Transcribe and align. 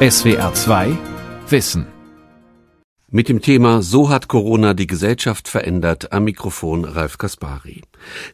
SWR 0.00 0.54
2 0.54 0.96
Wissen. 1.48 1.88
Mit 3.10 3.28
dem 3.28 3.42
Thema 3.42 3.82
So 3.82 4.10
hat 4.10 4.28
Corona 4.28 4.72
die 4.72 4.86
Gesellschaft 4.86 5.48
verändert 5.48 6.12
am 6.12 6.22
Mikrofon 6.22 6.84
Ralf 6.84 7.18
Kaspari. 7.18 7.82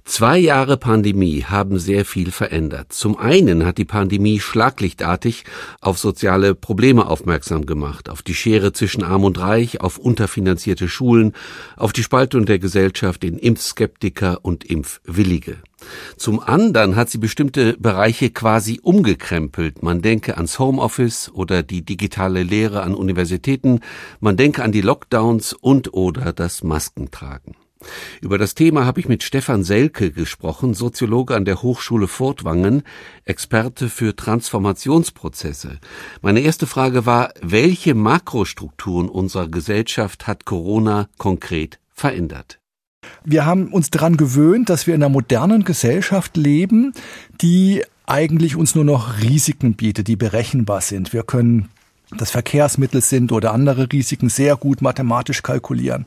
Zwei 0.04 0.36
Jahre 0.36 0.76
Pandemie 0.76 1.44
haben 1.44 1.78
sehr 1.78 2.04
viel 2.04 2.32
verändert. 2.32 2.92
Zum 2.92 3.16
einen 3.16 3.64
hat 3.64 3.78
die 3.78 3.86
Pandemie 3.86 4.40
schlaglichtartig 4.40 5.44
auf 5.80 5.98
soziale 5.98 6.54
Probleme 6.54 7.06
aufmerksam 7.06 7.64
gemacht, 7.64 8.10
auf 8.10 8.20
die 8.20 8.34
Schere 8.34 8.74
zwischen 8.74 9.02
Arm 9.02 9.24
und 9.24 9.38
Reich, 9.38 9.80
auf 9.80 9.96
unterfinanzierte 9.96 10.86
Schulen, 10.86 11.32
auf 11.78 11.94
die 11.94 12.02
Spaltung 12.02 12.44
der 12.44 12.58
Gesellschaft 12.58 13.24
in 13.24 13.38
Impfskeptiker 13.38 14.40
und 14.42 14.64
Impfwillige. 14.64 15.56
Zum 16.16 16.40
anderen 16.40 16.96
hat 16.96 17.10
sie 17.10 17.18
bestimmte 17.18 17.76
Bereiche 17.78 18.30
quasi 18.30 18.80
umgekrempelt. 18.82 19.82
Man 19.82 20.02
denke 20.02 20.36
ans 20.36 20.58
Homeoffice 20.58 21.30
oder 21.32 21.62
die 21.62 21.84
digitale 21.84 22.42
Lehre 22.42 22.82
an 22.82 22.94
Universitäten, 22.94 23.80
man 24.20 24.36
denke 24.36 24.62
an 24.62 24.72
die 24.72 24.80
Lockdowns 24.80 25.52
und 25.52 25.92
oder 25.94 26.32
das 26.32 26.62
Maskentragen. 26.62 27.54
Über 28.20 28.38
das 28.38 28.54
Thema 28.54 28.86
habe 28.86 29.00
ich 29.00 29.08
mit 29.08 29.22
Stefan 29.22 29.64
Selke 29.64 30.10
gesprochen, 30.10 30.74
Soziologe 30.74 31.34
an 31.34 31.44
der 31.44 31.62
Hochschule 31.62 32.08
Furtwangen, 32.08 32.82
Experte 33.24 33.88
für 33.88 34.16
Transformationsprozesse. 34.16 35.78
Meine 36.22 36.40
erste 36.40 36.66
Frage 36.66 37.06
war, 37.06 37.32
welche 37.40 37.94
Makrostrukturen 37.94 39.08
unserer 39.08 39.48
Gesellschaft 39.48 40.26
hat 40.26 40.44
Corona 40.44 41.08
konkret 41.18 41.78
verändert? 41.92 42.58
Wir 43.24 43.46
haben 43.46 43.68
uns 43.68 43.90
daran 43.90 44.16
gewöhnt, 44.16 44.70
dass 44.70 44.86
wir 44.86 44.94
in 44.94 45.02
einer 45.02 45.08
modernen 45.08 45.64
Gesellschaft 45.64 46.36
leben, 46.36 46.92
die 47.40 47.82
eigentlich 48.06 48.56
uns 48.56 48.74
nur 48.74 48.84
noch 48.84 49.22
Risiken 49.22 49.74
bietet, 49.74 50.08
die 50.08 50.16
berechenbar 50.16 50.80
sind. 50.80 51.12
Wir 51.12 51.22
können 51.22 51.68
das 52.18 52.30
Verkehrsmittel 52.30 53.00
sind 53.00 53.32
oder 53.32 53.52
andere 53.52 53.90
Risiken 53.90 54.28
sehr 54.28 54.56
gut 54.56 54.82
mathematisch 54.82 55.42
kalkulieren 55.42 56.06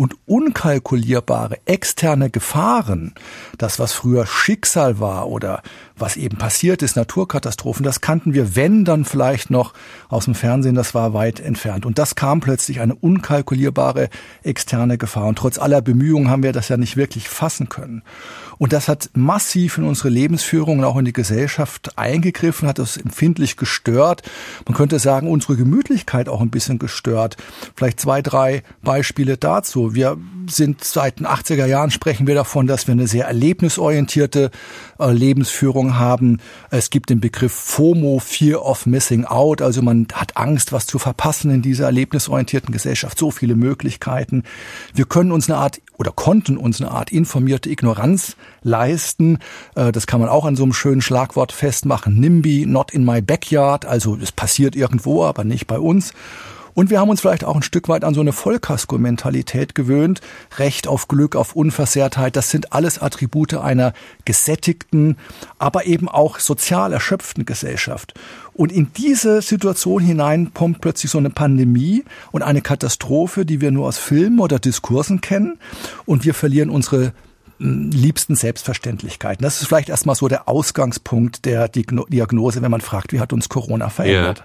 und 0.00 0.16
unkalkulierbare 0.24 1.58
externe 1.66 2.30
Gefahren, 2.30 3.12
das 3.58 3.78
was 3.78 3.92
früher 3.92 4.26
Schicksal 4.26 4.98
war 4.98 5.28
oder 5.28 5.62
was 5.94 6.16
eben 6.16 6.38
passiert 6.38 6.80
ist, 6.80 6.96
Naturkatastrophen, 6.96 7.84
das 7.84 8.00
kannten 8.00 8.32
wir, 8.32 8.56
wenn 8.56 8.86
dann 8.86 9.04
vielleicht 9.04 9.50
noch 9.50 9.74
aus 10.08 10.24
dem 10.24 10.34
Fernsehen, 10.34 10.74
das 10.74 10.94
war 10.94 11.12
weit 11.12 11.38
entfernt. 11.38 11.84
Und 11.84 11.98
das 11.98 12.14
kam 12.14 12.40
plötzlich 12.40 12.80
eine 12.80 12.94
unkalkulierbare 12.94 14.08
externe 14.42 14.96
Gefahr. 14.96 15.26
Und 15.26 15.36
trotz 15.36 15.58
aller 15.58 15.82
Bemühungen 15.82 16.30
haben 16.30 16.42
wir 16.42 16.52
das 16.52 16.70
ja 16.70 16.78
nicht 16.78 16.96
wirklich 16.96 17.28
fassen 17.28 17.68
können. 17.68 18.02
Und 18.60 18.74
das 18.74 18.88
hat 18.88 19.08
massiv 19.14 19.78
in 19.78 19.84
unsere 19.84 20.10
Lebensführung 20.10 20.80
und 20.80 20.84
auch 20.84 20.98
in 20.98 21.06
die 21.06 21.14
Gesellschaft 21.14 21.96
eingegriffen, 21.96 22.68
hat 22.68 22.78
das 22.78 22.98
empfindlich 22.98 23.56
gestört. 23.56 24.20
Man 24.68 24.76
könnte 24.76 24.98
sagen, 24.98 25.30
unsere 25.30 25.56
Gemütlichkeit 25.56 26.28
auch 26.28 26.42
ein 26.42 26.50
bisschen 26.50 26.78
gestört. 26.78 27.38
Vielleicht 27.74 27.98
zwei, 28.00 28.20
drei 28.20 28.62
Beispiele 28.82 29.38
dazu. 29.38 29.94
Wir 29.94 30.18
sind 30.46 30.84
seit 30.84 31.20
den 31.20 31.26
80er 31.26 31.64
Jahren 31.64 31.90
sprechen 31.90 32.26
wir 32.26 32.34
davon, 32.34 32.66
dass 32.66 32.86
wir 32.86 32.92
eine 32.92 33.06
sehr 33.06 33.24
erlebnisorientierte 33.24 34.50
Lebensführung 35.08 35.98
haben. 35.98 36.38
Es 36.70 36.90
gibt 36.90 37.10
den 37.10 37.20
Begriff 37.20 37.52
FOMO, 37.52 38.18
Fear 38.18 38.64
of 38.64 38.86
Missing 38.86 39.24
Out. 39.24 39.62
Also 39.62 39.82
man 39.82 40.06
hat 40.12 40.36
Angst, 40.36 40.72
was 40.72 40.86
zu 40.86 40.98
verpassen 40.98 41.50
in 41.50 41.62
dieser 41.62 41.86
erlebnisorientierten 41.86 42.72
Gesellschaft. 42.72 43.18
So 43.18 43.30
viele 43.30 43.56
Möglichkeiten. 43.56 44.44
Wir 44.94 45.04
können 45.04 45.32
uns 45.32 45.48
eine 45.50 45.58
Art 45.58 45.80
oder 45.96 46.12
konnten 46.12 46.56
uns 46.56 46.80
eine 46.80 46.90
Art 46.90 47.10
informierte 47.12 47.70
Ignoranz 47.70 48.36
leisten. 48.62 49.38
Äh, 49.74 49.92
das 49.92 50.06
kann 50.06 50.20
man 50.20 50.28
auch 50.28 50.44
an 50.44 50.56
so 50.56 50.62
einem 50.62 50.72
schönen 50.72 51.02
Schlagwort 51.02 51.52
festmachen. 51.52 52.18
NIMBY, 52.18 52.66
not 52.66 52.92
in 52.92 53.04
my 53.04 53.20
backyard. 53.20 53.86
Also 53.86 54.16
es 54.20 54.32
passiert 54.32 54.76
irgendwo, 54.76 55.24
aber 55.24 55.44
nicht 55.44 55.66
bei 55.66 55.78
uns. 55.78 56.12
Und 56.74 56.90
wir 56.90 57.00
haben 57.00 57.08
uns 57.08 57.20
vielleicht 57.20 57.44
auch 57.44 57.56
ein 57.56 57.62
Stück 57.62 57.88
weit 57.88 58.04
an 58.04 58.14
so 58.14 58.20
eine 58.20 58.32
Vollkasko-Mentalität 58.32 59.74
gewöhnt. 59.74 60.20
Recht 60.58 60.88
auf 60.88 61.08
Glück, 61.08 61.36
auf 61.36 61.54
Unversehrtheit, 61.56 62.36
das 62.36 62.50
sind 62.50 62.72
alles 62.72 63.00
Attribute 63.00 63.54
einer 63.54 63.92
gesättigten, 64.24 65.16
aber 65.58 65.86
eben 65.86 66.08
auch 66.08 66.38
sozial 66.38 66.92
erschöpften 66.92 67.44
Gesellschaft. 67.44 68.14
Und 68.52 68.72
in 68.72 68.92
diese 68.96 69.42
Situation 69.42 70.02
hinein 70.02 70.52
kommt 70.54 70.80
plötzlich 70.80 71.10
so 71.10 71.18
eine 71.18 71.30
Pandemie 71.30 72.04
und 72.30 72.42
eine 72.42 72.60
Katastrophe, 72.60 73.46
die 73.46 73.60
wir 73.60 73.70
nur 73.70 73.86
aus 73.86 73.98
Filmen 73.98 74.40
oder 74.40 74.58
Diskursen 74.58 75.20
kennen. 75.20 75.58
Und 76.04 76.24
wir 76.24 76.34
verlieren 76.34 76.70
unsere 76.70 77.12
liebsten 77.58 78.36
Selbstverständlichkeiten. 78.36 79.42
Das 79.42 79.60
ist 79.60 79.68
vielleicht 79.68 79.90
erstmal 79.90 80.14
so 80.14 80.28
der 80.28 80.48
Ausgangspunkt 80.48 81.44
der 81.44 81.68
Diagnose, 81.68 82.62
wenn 82.62 82.70
man 82.70 82.80
fragt, 82.80 83.12
wie 83.12 83.20
hat 83.20 83.32
uns 83.32 83.48
Corona 83.48 83.90
verändert. 83.90 84.38
Ja. 84.38 84.44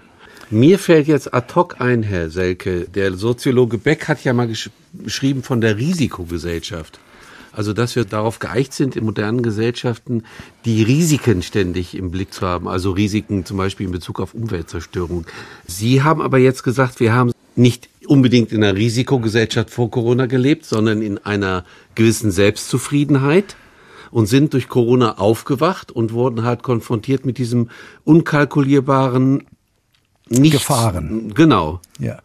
Mir 0.50 0.78
fällt 0.78 1.08
jetzt 1.08 1.34
ad 1.34 1.52
hoc 1.56 1.80
ein, 1.80 2.04
Herr 2.04 2.30
Selke, 2.30 2.86
der 2.94 3.14
Soziologe 3.14 3.78
Beck 3.78 4.06
hat 4.06 4.22
ja 4.22 4.32
mal 4.32 4.46
gesch 4.46 4.70
geschrieben 4.92 5.42
von 5.42 5.60
der 5.60 5.76
Risikogesellschaft. 5.76 7.00
Also, 7.50 7.72
dass 7.72 7.96
wir 7.96 8.04
darauf 8.04 8.38
geeicht 8.38 8.72
sind, 8.72 8.94
in 8.94 9.04
modernen 9.04 9.42
Gesellschaften 9.42 10.22
die 10.64 10.84
Risiken 10.84 11.42
ständig 11.42 11.96
im 11.96 12.12
Blick 12.12 12.32
zu 12.32 12.46
haben. 12.46 12.68
Also 12.68 12.92
Risiken 12.92 13.44
zum 13.44 13.56
Beispiel 13.56 13.86
in 13.86 13.92
Bezug 13.92 14.20
auf 14.20 14.34
Umweltzerstörung. 14.34 15.26
Sie 15.66 16.02
haben 16.02 16.22
aber 16.22 16.38
jetzt 16.38 16.62
gesagt, 16.62 17.00
wir 17.00 17.12
haben 17.12 17.32
nicht 17.56 17.88
unbedingt 18.06 18.52
in 18.52 18.62
einer 18.62 18.78
Risikogesellschaft 18.78 19.70
vor 19.70 19.90
Corona 19.90 20.26
gelebt, 20.26 20.64
sondern 20.64 21.02
in 21.02 21.18
einer 21.18 21.64
gewissen 21.96 22.30
Selbstzufriedenheit 22.30 23.56
und 24.12 24.26
sind 24.26 24.52
durch 24.52 24.68
Corona 24.68 25.18
aufgewacht 25.18 25.90
und 25.90 26.12
wurden 26.12 26.44
halt 26.44 26.62
konfrontiert 26.62 27.26
mit 27.26 27.38
diesem 27.38 27.70
unkalkulierbaren 28.04 29.44
Nichts, 30.28 30.58
Gefahren. 30.58 31.32
Genau. 31.34 31.80
Ja. 31.98 32.18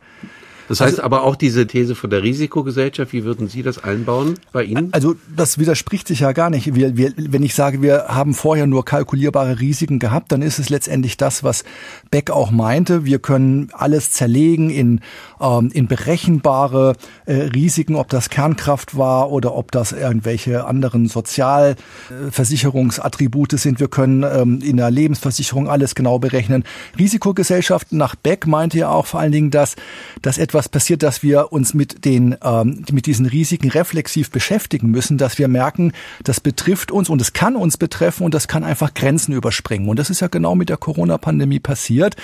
Das 0.72 0.80
heißt 0.80 1.00
also, 1.00 1.04
aber 1.04 1.24
auch 1.24 1.36
diese 1.36 1.68
These 1.68 1.96
von 1.96 2.10
der 2.10 2.24
Risikogesellschaft, 2.24 3.12
wie 3.12 3.26
würden 3.26 3.50
Sie 3.50 3.62
das 3.62 3.84
einbauen 3.84 4.36
bei 4.54 4.64
Ihnen? 4.64 4.88
Also 4.94 5.16
das 5.36 5.58
widerspricht 5.58 6.08
sich 6.08 6.22
ja 6.22 6.32
gar 6.32 6.50
nicht. 6.50 6.74
Wir, 6.74 6.96
wir, 6.96 7.12
wenn 7.18 7.44
ich 7.44 7.56
sage, 7.56 7.82
wir 7.82 8.06
haben 8.08 8.34
vorher 8.34 8.68
nur 8.68 8.86
kalkulierbare 8.86 9.60
Risiken 9.60 10.00
gehabt, 10.00 10.32
dann 10.32 10.42
ist 10.42 10.60
es 10.60 10.70
letztendlich 10.70 11.18
das, 11.18 11.44
was 11.44 11.66
Beck 12.10 12.32
auch 12.32 12.52
meinte. 12.52 13.04
Wir 13.04 13.20
können 13.20 13.68
alles 13.74 14.14
zerlegen 14.14 14.70
in, 14.70 15.02
ähm, 15.42 15.72
in 15.74 15.88
berechenbare 15.88 16.96
äh, 17.26 17.34
Risiken, 17.34 17.96
ob 17.96 18.08
das 18.08 18.30
Kernkraft 18.30 18.98
war 18.98 19.30
oder 19.30 19.54
ob 19.56 19.74
das 19.74 19.92
irgendwelche 19.92 20.64
anderen 20.64 21.10
Sozialversicherungsattribute 21.10 23.60
sind. 23.60 23.82
Wir 23.82 23.90
können 23.90 24.24
ähm, 24.24 24.62
in 24.62 24.78
der 24.78 24.90
Lebensversicherung 24.90 25.68
alles 25.68 25.96
genau 25.96 26.18
berechnen. 26.18 26.64
Risikogesellschaften 26.98 27.98
nach 27.98 28.16
Beck 28.16 28.48
meinte 28.48 28.78
ja 28.78 28.88
auch 28.88 29.08
vor 29.08 29.20
allen 29.20 29.34
Dingen, 29.34 29.52
dass, 29.52 29.76
dass 30.22 30.38
etwas 30.38 30.61
was 30.62 30.70
passiert, 30.70 31.02
dass 31.02 31.24
wir 31.24 31.52
uns 31.52 31.74
mit 31.74 32.06
den 32.06 32.36
ähm, 32.44 32.86
mit 32.92 33.08
diesen 33.08 33.26
Risiken 33.26 33.72
reflexiv 33.72 34.30
beschäftigen 34.30 34.92
müssen, 34.92 35.18
dass 35.18 35.40
wir 35.40 35.48
merken, 35.48 35.92
das 36.24 36.40
betrifft 36.40 36.92
uns 36.92 37.10
und 37.10 37.20
es 37.20 37.34
kann 37.34 37.56
uns 37.56 37.78
betreffen 37.78 38.26
und 38.26 38.36
das 38.36 38.48
kann 38.48 38.64
einfach 38.64 38.94
Grenzen 38.94 39.34
überspringen. 39.34 39.90
Und 39.90 39.98
das 39.98 40.12
ist 40.12 40.20
ja 40.20 40.28
genau 40.28 40.54
mit 40.54 40.70
der 40.70 40.78
Corona-Pandemie 40.78 41.60
passiert. 41.60 42.16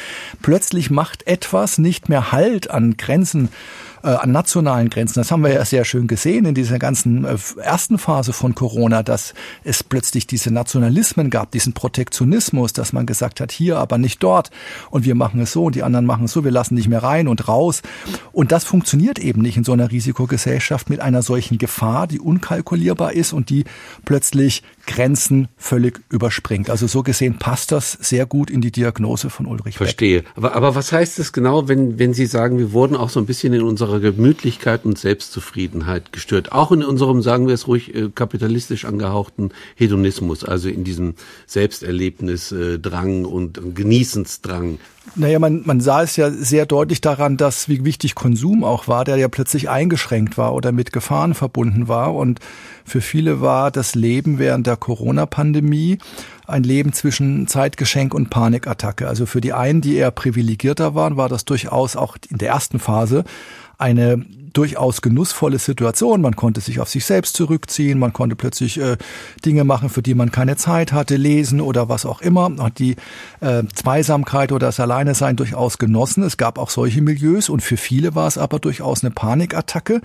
Plötzlich 0.44 0.92
macht 0.92 1.26
etwas 1.26 1.80
nicht 1.80 2.10
mehr 2.10 2.32
Halt 2.32 2.70
an 2.70 2.96
Grenzen 2.96 3.50
äh, 4.04 4.08
an 4.08 4.32
nationalen 4.32 4.90
Grenzen. 4.90 5.20
Das 5.20 5.32
haben 5.32 5.44
wir 5.44 5.54
ja 5.54 5.66
sehr 5.66 5.86
schön 5.86 6.08
gesehen 6.08 6.46
in 6.46 6.56
dieser 6.56 6.80
ganzen 6.80 7.26
äh, 7.26 7.38
ersten 7.62 7.98
Phase 7.98 8.34
von 8.34 8.56
Corona, 8.56 9.04
dass 9.04 9.34
es 9.64 9.84
plötzlich 9.84 10.28
diese 10.28 10.52
Nationalismen 10.52 11.30
gab, 11.30 11.52
diesen 11.52 11.74
Protektionismus, 11.74 12.74
dass 12.74 12.94
man 12.94 13.06
gesagt 13.06 13.40
hat, 13.40 13.52
hier, 13.52 13.78
aber 13.78 13.98
nicht 13.98 14.22
dort. 14.24 14.52
Und 14.90 15.06
wir 15.06 15.16
machen 15.16 15.40
es 15.42 15.52
so 15.52 15.66
und 15.66 15.76
die 15.76 15.84
anderen 15.84 16.06
machen 16.06 16.26
es 16.26 16.32
so, 16.32 16.44
wir 16.44 16.52
lassen 16.52 16.76
nicht 16.76 16.88
mehr 16.88 17.04
rein 17.04 17.28
und 17.28 17.48
raus. 17.48 17.82
Und 18.32 18.52
das 18.52 18.64
funktioniert 18.64 19.20
eben 19.20 19.42
nicht 19.42 19.58
in 19.58 19.64
so 19.64 19.74
einer 19.74 19.92
Risikogesellschaft 19.92 20.90
mit 20.90 21.00
einer 21.00 21.22
solchen 21.22 21.58
Gefahr, 21.58 22.08
die 22.08 22.20
unkalkulierbar 22.20 23.14
ist 23.14 23.34
und 23.34 23.50
die 23.50 23.66
plötzlich 24.06 24.64
Grenzen 24.88 25.50
völlig 25.58 26.00
überspringt. 26.10 26.72
Also 26.72 26.88
so 26.88 27.04
gesehen 27.04 27.38
passt 27.38 27.72
das 27.72 27.92
sehr 27.92 28.26
gut 28.26 28.50
in 28.50 28.62
die 28.62 28.72
Diagnose 28.72 29.30
von 29.30 29.46
Ulrich 29.46 29.78
Verstehe. 29.78 30.24
Beck. 30.24 30.32
Aber, 30.36 30.56
aber 30.56 30.74
was 30.74 30.92
heißt 30.92 31.20
es 31.20 31.34
genau, 31.34 31.68
wenn, 31.68 32.00
wenn 32.00 32.14
Sie 32.14 32.26
sagen, 32.26 32.58
wir 32.58 32.72
wurden 32.72 32.96
auch 32.96 33.10
so 33.10 33.20
ein 33.20 33.28
bisschen 33.28 33.54
in 33.54 33.62
unserer 33.62 34.00
Gemütlichkeit 34.00 34.86
und 34.86 34.98
Selbstzufriedenheit 34.98 36.12
gestört? 36.12 36.54
Auch 36.54 36.72
in 36.72 36.84
unserem, 36.84 37.22
sagen 37.22 37.48
wir 37.48 37.54
es 37.54 37.68
ruhig, 37.68 37.94
äh, 37.94 38.10
kapitalistisch 38.10 38.86
angehauchten 38.86 39.52
Hedonismus, 39.76 40.44
also 40.44 40.70
in 40.70 40.84
diesem 40.84 41.14
Selbsterlebnisdrang 41.46 43.26
und 43.26 43.76
Genießensdrang. 43.76 44.80
Naja, 45.16 45.40
man, 45.40 45.62
man 45.66 45.80
sah 45.80 46.04
es 46.04 46.16
ja 46.16 46.30
sehr 46.30 46.66
deutlich 46.66 47.02
daran, 47.02 47.38
dass 47.38 47.70
wie 47.70 47.84
wichtig 47.84 48.14
Konsum 48.16 48.64
auch 48.64 48.88
war, 48.88 49.04
der 49.04 49.18
ja 49.18 49.28
plötzlich 49.28 49.70
eingeschränkt 49.70 50.38
war 50.38 50.54
oder 50.54 50.72
mit 50.72 50.92
Gefahren 50.92 51.34
verbunden 51.34 51.88
war. 51.88 52.14
Und 52.14 52.40
für 52.86 53.02
viele 53.02 53.42
war 53.42 53.72
das 53.72 53.96
Leben 53.96 54.38
während 54.40 54.68
der 54.68 54.78
Corona-Pandemie 54.78 55.98
ein 56.46 56.64
Leben 56.64 56.94
zwischen 56.94 57.48
Zeitgeschenk 57.48 58.14
und 58.14 58.30
Panikattacke. 58.30 59.08
Also 59.08 59.26
für 59.26 59.42
die 59.42 59.54
einen, 59.54 59.82
die 59.82 59.96
eher 59.96 60.12
privilegierter 60.12 60.96
waren, 60.96 61.18
war 61.18 61.30
das 61.30 61.46
durchaus 61.46 61.96
auch 61.96 62.18
in 62.30 62.38
der 62.38 62.50
ersten 62.50 62.80
Phase 62.80 63.24
eine 63.78 64.26
durchaus 64.58 65.02
genussvolle 65.02 65.60
Situation. 65.60 66.22
Man 66.22 66.36
konnte 66.36 66.62
sich 66.62 66.80
auf 66.80 66.90
sich 66.90 67.06
selbst 67.06 67.36
zurückziehen, 67.36 68.00
man 68.00 68.12
konnte 68.12 68.36
plötzlich 68.36 68.80
äh, 68.80 68.98
Dinge 69.46 69.64
machen, 69.64 69.90
für 69.90 70.02
die 70.02 70.16
man 70.16 70.32
keine 70.32 70.56
Zeit 70.56 70.92
hatte, 70.92 71.16
lesen 71.16 71.62
oder 71.62 71.90
was 71.90 72.06
auch 72.06 72.22
immer. 72.22 72.52
Hat 72.60 72.80
die 72.80 72.96
äh, 73.40 73.64
Zweisamkeit 73.74 74.52
oder 74.52 74.68
das 74.68 74.80
Alleinesein 74.80 75.36
durchaus 75.36 75.78
genossen. 75.78 76.24
Es 76.24 76.38
gab 76.38 76.58
auch 76.58 76.72
solche 76.72 77.02
Milieus 77.02 77.50
und 77.50 77.62
für 77.62 77.78
viele 77.78 78.16
war 78.16 78.28
es 78.28 78.40
aber 78.40 78.58
durchaus 78.58 79.04
eine 79.04 79.12
Panikattacke 79.12 80.02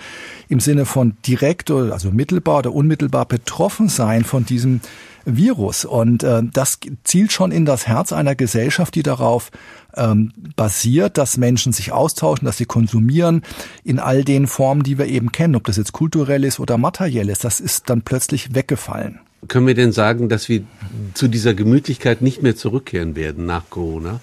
im 0.48 0.60
Sinne 0.60 0.84
von 0.84 1.16
direkt, 1.26 1.70
also 1.70 2.10
mittelbar 2.10 2.58
oder 2.58 2.74
unmittelbar 2.74 3.24
betroffen 3.24 3.88
sein 3.88 4.24
von 4.24 4.44
diesem 4.44 4.80
Virus. 5.24 5.84
Und 5.84 6.22
äh, 6.22 6.42
das 6.52 6.78
zielt 7.04 7.32
schon 7.32 7.52
in 7.52 7.64
das 7.64 7.86
Herz 7.86 8.12
einer 8.12 8.34
Gesellschaft, 8.34 8.94
die 8.94 9.02
darauf 9.02 9.50
ähm, 9.94 10.32
basiert, 10.56 11.18
dass 11.18 11.36
Menschen 11.36 11.72
sich 11.72 11.92
austauschen, 11.92 12.46
dass 12.46 12.56
sie 12.56 12.64
konsumieren 12.64 13.42
in 13.84 13.98
all 13.98 14.24
den 14.24 14.46
Formen, 14.46 14.82
die 14.82 14.98
wir 14.98 15.06
eben 15.06 15.32
kennen, 15.32 15.56
ob 15.56 15.64
das 15.64 15.76
jetzt 15.76 15.92
kulturell 15.92 16.44
ist 16.44 16.60
oder 16.60 16.78
materiell 16.78 17.28
ist. 17.28 17.44
Das 17.44 17.60
ist 17.60 17.90
dann 17.90 18.02
plötzlich 18.02 18.54
weggefallen. 18.54 19.20
Können 19.48 19.66
wir 19.66 19.74
denn 19.74 19.92
sagen, 19.92 20.28
dass 20.28 20.48
wir 20.48 20.62
zu 21.14 21.26
dieser 21.26 21.52
Gemütlichkeit 21.54 22.22
nicht 22.22 22.42
mehr 22.42 22.54
zurückkehren 22.54 23.16
werden 23.16 23.44
nach 23.44 23.64
Corona? 23.70 24.20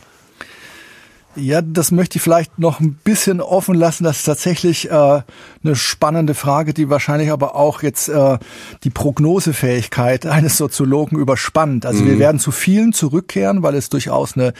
Ja, 1.35 1.61
das 1.61 1.91
möchte 1.91 2.17
ich 2.17 2.23
vielleicht 2.23 2.57
noch 2.57 2.79
ein 2.79 2.95
bisschen 3.03 3.39
offen 3.39 3.75
lassen. 3.75 4.03
Das 4.03 4.17
ist 4.17 4.23
tatsächlich 4.23 4.89
äh, 4.89 5.21
eine 5.63 5.75
spannende 5.75 6.33
Frage, 6.33 6.73
die 6.73 6.89
wahrscheinlich 6.89 7.31
aber 7.31 7.55
auch 7.55 7.83
jetzt 7.83 8.09
äh, 8.09 8.39
die 8.83 8.89
Prognosefähigkeit 8.89 10.25
eines 10.25 10.57
Soziologen 10.57 11.19
überspannt. 11.19 11.85
Also 11.85 12.03
mhm. 12.03 12.07
wir 12.07 12.19
werden 12.19 12.39
zu 12.39 12.51
vielen 12.51 12.93
zurückkehren, 12.93 13.61
weil 13.61 13.75
es 13.75 13.89
durchaus 13.89 14.35
eine 14.35 14.53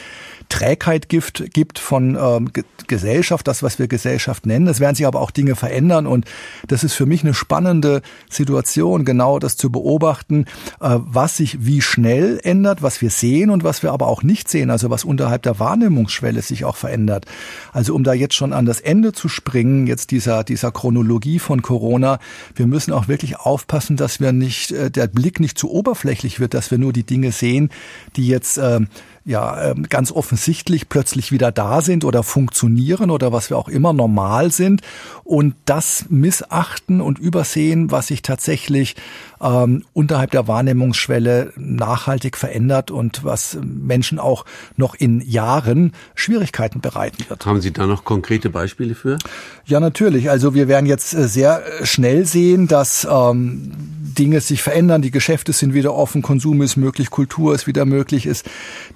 Trägheit 0.48 1.10
gibt, 1.10 1.54
gibt 1.54 1.80
von 1.80 2.18
ähm, 2.19 2.51
Gesellschaft, 2.88 3.48
das, 3.48 3.63
was 3.63 3.80
wir 3.80 3.88
Gesellschaft 3.88 4.45
nennen. 4.45 4.68
Es 4.68 4.80
werden 4.80 4.95
sich 4.95 5.06
aber 5.06 5.21
auch 5.21 5.31
Dinge 5.31 5.56
verändern 5.56 6.07
und 6.07 6.25
das 6.68 6.83
ist 6.83 6.94
für 6.94 7.06
mich 7.06 7.24
eine 7.24 7.33
spannende 7.33 8.01
Situation, 8.30 9.06
genau 9.06 9.39
das 9.39 9.57
zu 9.57 9.71
beobachten, 9.71 10.45
äh, 10.81 10.98
was 11.00 11.38
sich 11.38 11.66
wie 11.66 11.81
schnell 11.81 12.39
ändert, 12.44 12.81
was 12.81 13.01
wir 13.01 13.10
sehen 13.10 13.50
und 13.50 13.63
was 13.63 13.83
wir 13.83 13.92
aber 13.92 14.07
auch 14.07 14.24
nicht 14.24 14.50
sehen, 14.50 14.69
also 14.69 14.89
was 14.89 15.04
unterhalb 15.04 15.44
der 15.44 15.60
Wahrnehmungsschwelle 15.60 16.42
sich 16.42 16.59
auch 16.66 16.76
verändert. 16.76 17.26
Also 17.74 17.96
um 17.96 18.04
da 18.04 18.14
jetzt 18.14 18.36
schon 18.36 18.54
an 18.54 18.66
das 18.66 18.82
Ende 18.82 19.14
zu 19.14 19.30
springen, 19.30 19.88
jetzt 19.88 20.12
dieser, 20.12 20.44
dieser 20.44 20.72
Chronologie 20.72 21.40
von 21.40 21.62
Corona, 21.62 22.20
wir 22.56 22.68
müssen 22.68 22.94
auch 22.94 23.08
wirklich 23.08 23.38
aufpassen, 23.38 23.98
dass 23.98 24.20
wir 24.20 24.32
nicht, 24.32 24.72
äh, 24.72 24.92
der 24.92 25.08
Blick 25.08 25.40
nicht 25.40 25.58
zu 25.58 25.72
oberflächlich 25.72 26.40
wird, 26.40 26.54
dass 26.54 26.72
wir 26.72 26.78
nur 26.78 26.94
die 26.94 27.06
Dinge 27.06 27.32
sehen, 27.32 27.70
die 28.16 28.28
jetzt 28.28 28.58
äh, 28.58 28.80
ja 29.25 29.71
ähm, 29.71 29.83
ganz 29.89 30.12
offensichtlich 30.12 30.89
plötzlich 30.89 31.31
wieder 31.31 31.51
da 31.51 31.81
sind 31.81 32.04
oder 32.06 32.24
funktionieren 32.24 33.12
oder 33.12 33.31
was 33.31 33.50
wir 33.50 33.57
auch 33.57 33.69
immer 33.69 33.94
normal 33.94 34.51
sind 34.51 34.81
und 35.24 35.56
das 35.66 36.06
missachten 36.10 37.01
und 37.01 37.19
übersehen, 37.19 37.92
was 37.92 38.07
sich 38.07 38.21
tatsächlich 38.21 38.95
ähm, 39.42 39.83
unterhalb 39.94 40.31
der 40.31 40.48
Wahrnehmungsschwelle 40.48 41.54
nachhaltig 41.56 42.38
verändert 42.38 42.92
und 42.92 43.24
was 43.24 43.57
Menschen 43.62 44.19
auch 44.19 44.45
noch 44.75 44.95
in 44.95 45.21
Jahren 45.21 45.94
Schwierigkeiten 46.16 46.81
bereiten 46.81 47.25
wird. 47.30 47.45
Haben 47.45 47.62
Sie 47.62 47.71
da 47.71 47.86
noch 47.86 48.04
konkrete 48.04 48.50
Beispiele 48.50 48.95
für? 48.95 49.18
Ja, 49.66 49.80
natürlich. 49.80 50.30
Also 50.30 50.54
wir 50.54 50.68
werden 50.68 50.86
jetzt 50.86 51.13
äh, 51.13 51.27
sehr 51.27 51.63
schnell 51.83 52.25
sehen, 52.25 52.68
dass 52.68 53.07
ähm, 53.10 53.71
Dinge 54.19 54.42
sich 54.42 54.62
verändern, 54.62 55.01
die 55.01 55.12
Geschäfte 55.12 55.54
sind 55.54 55.74
wieder 55.74 55.95
offen, 55.95 56.21
Konsum 56.21 56.62
ist 56.62 56.75
möglich, 56.75 57.10
Kultur 57.10 57.56
ist 57.56 57.68
wieder 57.68 57.86
möglich, 57.86 58.25
ist, 58.25 58.45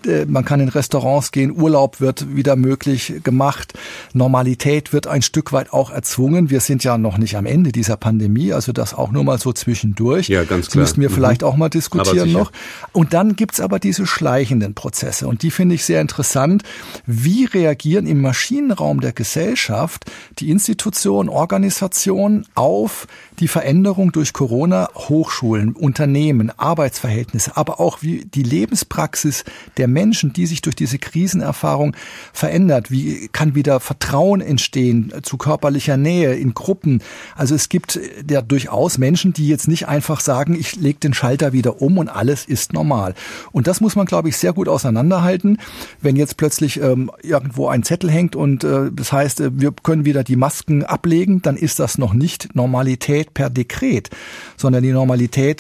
äh, 0.06 0.26
man 0.26 0.44
kann 0.44 0.60
in 0.60 0.68
Restaurants 0.68 1.32
gehen, 1.32 1.50
Urlaub 1.52 2.02
wird 2.02 2.36
wieder 2.36 2.58
möglich 2.58 3.14
gemacht, 3.24 3.74
Normalität 4.12 4.92
wird 4.92 5.08
ein 5.08 5.22
Stück 5.22 5.54
weit 5.54 5.72
auch 5.72 5.92
erzwungen. 5.92 6.50
Wir 6.50 6.60
sind 6.60 6.84
ja 6.84 6.98
noch 6.98 7.18
nicht 7.18 7.38
am 7.38 7.46
Ende 7.46 7.72
dieser 7.72 7.96
Pandemie, 7.96 8.52
also 8.52 8.74
das 8.74 8.94
auch 8.94 9.12
nur 9.12 9.24
mal 9.24 9.40
so 9.40 9.54
zwischendurch. 9.54 10.28
Ja, 10.28 10.44
ganz 10.44 10.50
klar. 10.50 10.60
Das 10.66 10.76
müssten 10.76 11.02
wir 11.02 11.10
mhm. 11.10 11.14
vielleicht 11.14 11.44
auch 11.46 11.56
mal 11.56 11.70
diskutieren 11.70 12.34
noch. 12.34 12.52
Und 12.92 13.14
dann 13.14 13.38
gibt's 13.38 13.62
aber 13.62 13.80
diese 13.80 14.06
schleichenden 14.06 14.74
Prozesse 14.74 15.30
und 15.30 15.42
die 15.42 15.52
finde 15.52 15.76
ich 15.76 15.86
sehr 15.86 16.02
interessant. 16.02 16.64
Wie 17.06 17.46
reagieren 17.46 18.08
im 18.08 18.20
Maschinenraum 18.20 19.00
der 19.00 19.14
Gesellschaft 19.14 20.04
die 20.40 20.50
Institutionen, 20.50 21.30
Organisationen 21.30 22.46
auf 22.56 23.08
die 23.40 23.48
Veränderung 23.48 24.12
durch 24.12 24.34
Corona, 24.34 24.90
Hochschulen, 25.14 25.74
Unternehmen, 25.74 26.52
Arbeitsverhältnisse, 26.58 27.56
aber 27.56 27.80
auch 27.80 28.02
wie 28.02 28.26
die 28.26 28.42
Lebenspraxis 28.42 29.44
der 29.78 29.88
Menschen, 29.88 30.34
die 30.34 30.48
sich 30.48 30.64
durch 30.64 30.76
diese 30.76 30.98
Krisenerfahrung 30.98 31.96
verändert. 32.34 32.90
Wie 32.90 33.28
kann 33.28 33.54
wieder 33.54 33.80
Vertrauen 33.80 34.42
entstehen 34.42 35.14
zu 35.22 35.38
körperlicher 35.38 35.98
Nähe 35.98 36.34
in 36.34 36.56
Gruppen? 36.56 37.04
Also 37.36 37.54
es 37.54 37.70
gibt 37.70 38.00
ja 38.28 38.42
durchaus 38.42 38.98
Menschen, 38.98 39.34
die 39.34 39.48
jetzt 39.48 39.68
nicht 39.68 39.88
einfach 39.88 40.20
sagen, 40.20 40.56
ich 40.60 40.78
lege 40.78 40.98
den 40.98 41.14
Schalter 41.14 41.54
wieder 41.54 41.80
um 41.80 42.00
und 42.00 42.10
alles 42.10 42.46
ist 42.46 42.74
normal. 42.74 43.14
Und 43.52 43.68
das 43.68 43.82
muss 43.82 43.96
man, 43.96 44.08
glaube 44.08 44.30
ich, 44.30 44.38
sehr 44.38 44.54
gut 44.54 44.68
auseinanderhalten. 44.68 45.60
Wenn 46.02 46.16
jetzt 46.16 46.38
plötzlich 46.38 46.82
ähm, 46.82 47.12
irgendwo 47.22 47.68
ein 47.68 47.84
Zettel 47.84 48.10
hängt 48.10 48.36
und 48.36 48.64
äh, 48.64 48.90
das 48.92 49.12
heißt, 49.12 49.42
äh, 49.42 49.52
wir 49.54 49.74
können 49.84 50.06
wieder 50.06 50.24
die 50.24 50.38
Masken 50.38 50.84
ablegen, 50.84 51.44
dann 51.44 51.56
ist 51.56 51.80
das 51.80 52.00
noch 52.00 52.16
nicht 52.16 52.56
Normalität 52.56 53.36
per 53.36 53.52
Dekret, 53.52 54.10
sondern 54.58 54.82
die 54.82 54.92
Normalität 54.92 55.03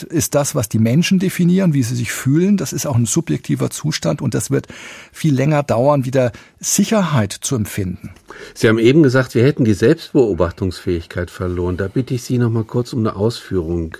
ist 0.03 0.35
das, 0.35 0.55
was 0.55 0.69
die 0.69 0.79
Menschen 0.79 1.19
definieren, 1.19 1.73
wie 1.73 1.83
sie 1.83 1.95
sich 1.95 2.11
fühlen. 2.11 2.57
Das 2.57 2.73
ist 2.73 2.85
auch 2.85 2.95
ein 2.95 3.05
subjektiver 3.05 3.69
Zustand 3.69 4.21
und 4.21 4.33
das 4.33 4.51
wird 4.51 4.67
viel 5.11 5.33
länger 5.33 5.63
dauern, 5.63 6.05
wieder 6.05 6.31
Sicherheit 6.59 7.33
zu 7.33 7.55
empfinden. 7.55 8.11
Sie 8.53 8.67
haben 8.67 8.79
eben 8.79 9.03
gesagt, 9.03 9.35
wir 9.35 9.43
hätten 9.43 9.65
die 9.65 9.73
Selbstbeobachtungsfähigkeit 9.73 11.29
verloren. 11.29 11.77
Da 11.77 11.87
bitte 11.87 12.13
ich 12.13 12.23
Sie 12.23 12.37
noch 12.37 12.49
mal 12.49 12.63
kurz 12.63 12.93
um 12.93 12.99
eine 12.99 13.15
Ausführung. 13.15 13.97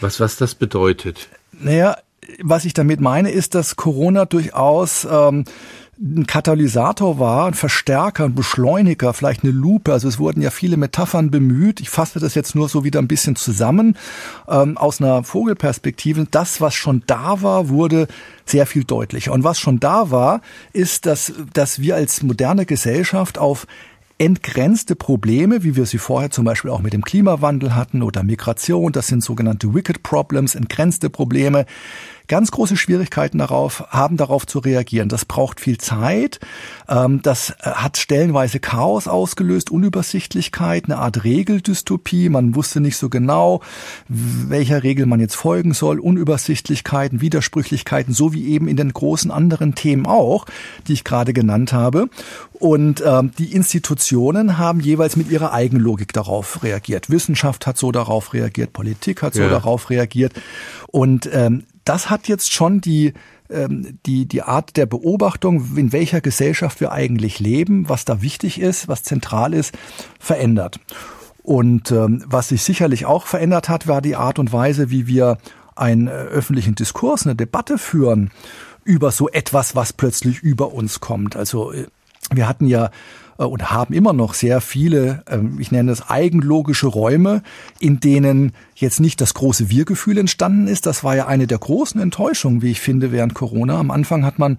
Was, 0.00 0.20
was 0.20 0.36
das 0.36 0.54
bedeutet? 0.54 1.28
Naja, 1.52 1.96
was 2.42 2.64
ich 2.64 2.74
damit 2.74 3.00
meine, 3.00 3.30
ist, 3.30 3.54
dass 3.54 3.76
Corona 3.76 4.24
durchaus 4.24 5.06
ähm, 5.10 5.44
ein 6.02 6.26
Katalysator 6.26 7.18
war, 7.18 7.46
ein 7.46 7.54
Verstärker, 7.54 8.24
ein 8.24 8.34
Beschleuniger, 8.34 9.12
vielleicht 9.12 9.44
eine 9.44 9.52
Lupe. 9.52 9.92
Also 9.92 10.08
es 10.08 10.18
wurden 10.18 10.40
ja 10.40 10.50
viele 10.50 10.78
Metaphern 10.78 11.30
bemüht. 11.30 11.80
Ich 11.80 11.90
fasse 11.90 12.18
das 12.18 12.34
jetzt 12.34 12.54
nur 12.54 12.70
so 12.70 12.84
wieder 12.84 13.00
ein 13.00 13.08
bisschen 13.08 13.36
zusammen 13.36 13.96
ähm, 14.48 14.78
aus 14.78 15.00
einer 15.00 15.24
Vogelperspektive. 15.24 16.26
Das, 16.30 16.60
was 16.62 16.74
schon 16.74 17.02
da 17.06 17.42
war, 17.42 17.68
wurde 17.68 18.08
sehr 18.46 18.64
viel 18.64 18.84
deutlicher. 18.84 19.32
Und 19.32 19.44
was 19.44 19.58
schon 19.58 19.78
da 19.78 20.10
war, 20.10 20.40
ist, 20.72 21.04
dass, 21.04 21.34
dass 21.52 21.80
wir 21.80 21.96
als 21.96 22.22
moderne 22.22 22.64
Gesellschaft 22.64 23.36
auf 23.36 23.66
entgrenzte 24.20 24.96
Probleme, 24.96 25.64
wie 25.64 25.76
wir 25.76 25.86
sie 25.86 25.96
vorher 25.96 26.30
zum 26.30 26.44
Beispiel 26.44 26.70
auch 26.70 26.82
mit 26.82 26.92
dem 26.92 27.02
Klimawandel 27.02 27.74
hatten 27.74 28.02
oder 28.02 28.22
Migration, 28.22 28.92
das 28.92 29.06
sind 29.06 29.24
sogenannte 29.24 29.72
Wicked 29.72 30.02
Problems, 30.02 30.54
entgrenzte 30.54 31.08
Probleme, 31.08 31.64
ganz 32.30 32.52
große 32.52 32.76
Schwierigkeiten 32.76 33.38
darauf, 33.38 33.84
haben 33.90 34.16
darauf 34.16 34.46
zu 34.46 34.60
reagieren. 34.60 35.08
Das 35.08 35.24
braucht 35.24 35.60
viel 35.60 35.78
Zeit. 35.78 36.38
Ähm, 36.88 37.20
das 37.22 37.50
äh, 37.50 37.72
hat 37.72 37.98
stellenweise 37.98 38.60
Chaos 38.60 39.08
ausgelöst, 39.08 39.70
Unübersichtlichkeit, 39.70 40.84
eine 40.84 40.98
Art 40.98 41.24
Regeldystopie. 41.24 42.28
Man 42.28 42.54
wusste 42.54 42.80
nicht 42.80 42.96
so 42.96 43.08
genau, 43.08 43.60
welcher 44.08 44.84
Regel 44.84 45.06
man 45.06 45.18
jetzt 45.18 45.34
folgen 45.34 45.74
soll. 45.74 45.98
Unübersichtlichkeiten, 45.98 47.20
Widersprüchlichkeiten, 47.20 48.14
so 48.14 48.32
wie 48.32 48.46
eben 48.48 48.68
in 48.68 48.76
den 48.76 48.92
großen 48.92 49.32
anderen 49.32 49.74
Themen 49.74 50.06
auch, 50.06 50.46
die 50.86 50.92
ich 50.92 51.02
gerade 51.02 51.32
genannt 51.32 51.72
habe. 51.72 52.08
Und 52.52 53.02
ähm, 53.04 53.32
die 53.38 53.54
Institutionen 53.54 54.56
haben 54.56 54.78
jeweils 54.78 55.16
mit 55.16 55.30
ihrer 55.32 55.52
Eigenlogik 55.52 56.12
darauf 56.12 56.62
reagiert. 56.62 57.10
Wissenschaft 57.10 57.66
hat 57.66 57.76
so 57.76 57.90
darauf 57.90 58.34
reagiert, 58.34 58.72
Politik 58.72 59.22
hat 59.22 59.34
so 59.34 59.42
ja. 59.42 59.48
darauf 59.48 59.90
reagiert. 59.90 60.32
Und 60.92 61.28
ähm, 61.32 61.64
das 61.84 62.10
hat 62.10 62.28
jetzt 62.28 62.52
schon 62.52 62.80
die, 62.80 63.14
ähm, 63.50 63.98
die, 64.06 64.26
die 64.26 64.42
Art 64.42 64.76
der 64.76 64.86
Beobachtung, 64.86 65.76
in 65.76 65.92
welcher 65.92 66.20
Gesellschaft 66.20 66.80
wir 66.80 66.92
eigentlich 66.92 67.40
leben, 67.40 67.88
was 67.88 68.04
da 68.04 68.22
wichtig 68.22 68.60
ist, 68.60 68.88
was 68.88 69.02
zentral 69.02 69.54
ist, 69.54 69.76
verändert. 70.18 70.80
Und 71.42 71.90
ähm, 71.90 72.22
was 72.26 72.48
sich 72.48 72.62
sicherlich 72.62 73.06
auch 73.06 73.26
verändert 73.26 73.68
hat, 73.68 73.86
war 73.86 74.02
die 74.02 74.16
Art 74.16 74.38
und 74.38 74.52
Weise, 74.52 74.90
wie 74.90 75.06
wir 75.06 75.38
einen 75.74 76.08
äh, 76.08 76.10
öffentlichen 76.10 76.74
Diskurs, 76.74 77.26
eine 77.26 77.34
Debatte 77.34 77.78
führen 77.78 78.30
über 78.84 79.10
so 79.10 79.28
etwas, 79.28 79.74
was 79.74 79.92
plötzlich 79.92 80.40
über 80.40 80.72
uns 80.72 81.00
kommt. 81.00 81.36
Also 81.36 81.72
äh, 81.72 81.86
wir 82.32 82.46
hatten 82.46 82.66
ja 82.66 82.90
äh, 83.38 83.44
und 83.44 83.70
haben 83.70 83.94
immer 83.94 84.12
noch 84.12 84.34
sehr 84.34 84.60
viele, 84.60 85.24
ähm, 85.28 85.56
ich 85.58 85.72
nenne 85.72 85.90
es 85.92 86.08
eigenlogische 86.08 86.86
Räume, 86.86 87.42
in 87.78 88.00
denen 88.00 88.52
jetzt 88.80 89.00
nicht 89.00 89.20
das 89.20 89.34
große 89.34 89.70
Wir-Gefühl 89.70 90.18
entstanden 90.18 90.66
ist. 90.66 90.86
Das 90.86 91.04
war 91.04 91.16
ja 91.16 91.26
eine 91.26 91.46
der 91.46 91.58
großen 91.58 92.00
Enttäuschungen, 92.00 92.62
wie 92.62 92.70
ich 92.70 92.80
finde, 92.80 93.12
während 93.12 93.34
Corona. 93.34 93.78
Am 93.78 93.90
Anfang 93.90 94.24
hat 94.24 94.38
man 94.38 94.58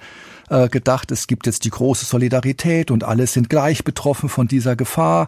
äh, 0.51 0.67
gedacht, 0.67 1.11
es 1.11 1.27
gibt 1.27 1.45
jetzt 1.45 1.63
die 1.63 1.69
große 1.69 2.05
Solidarität 2.05 2.91
und 2.91 3.03
alle 3.03 3.25
sind 3.25 3.49
gleich 3.49 3.83
betroffen 3.85 4.27
von 4.27 4.47
dieser 4.47 4.75
Gefahr. 4.75 5.27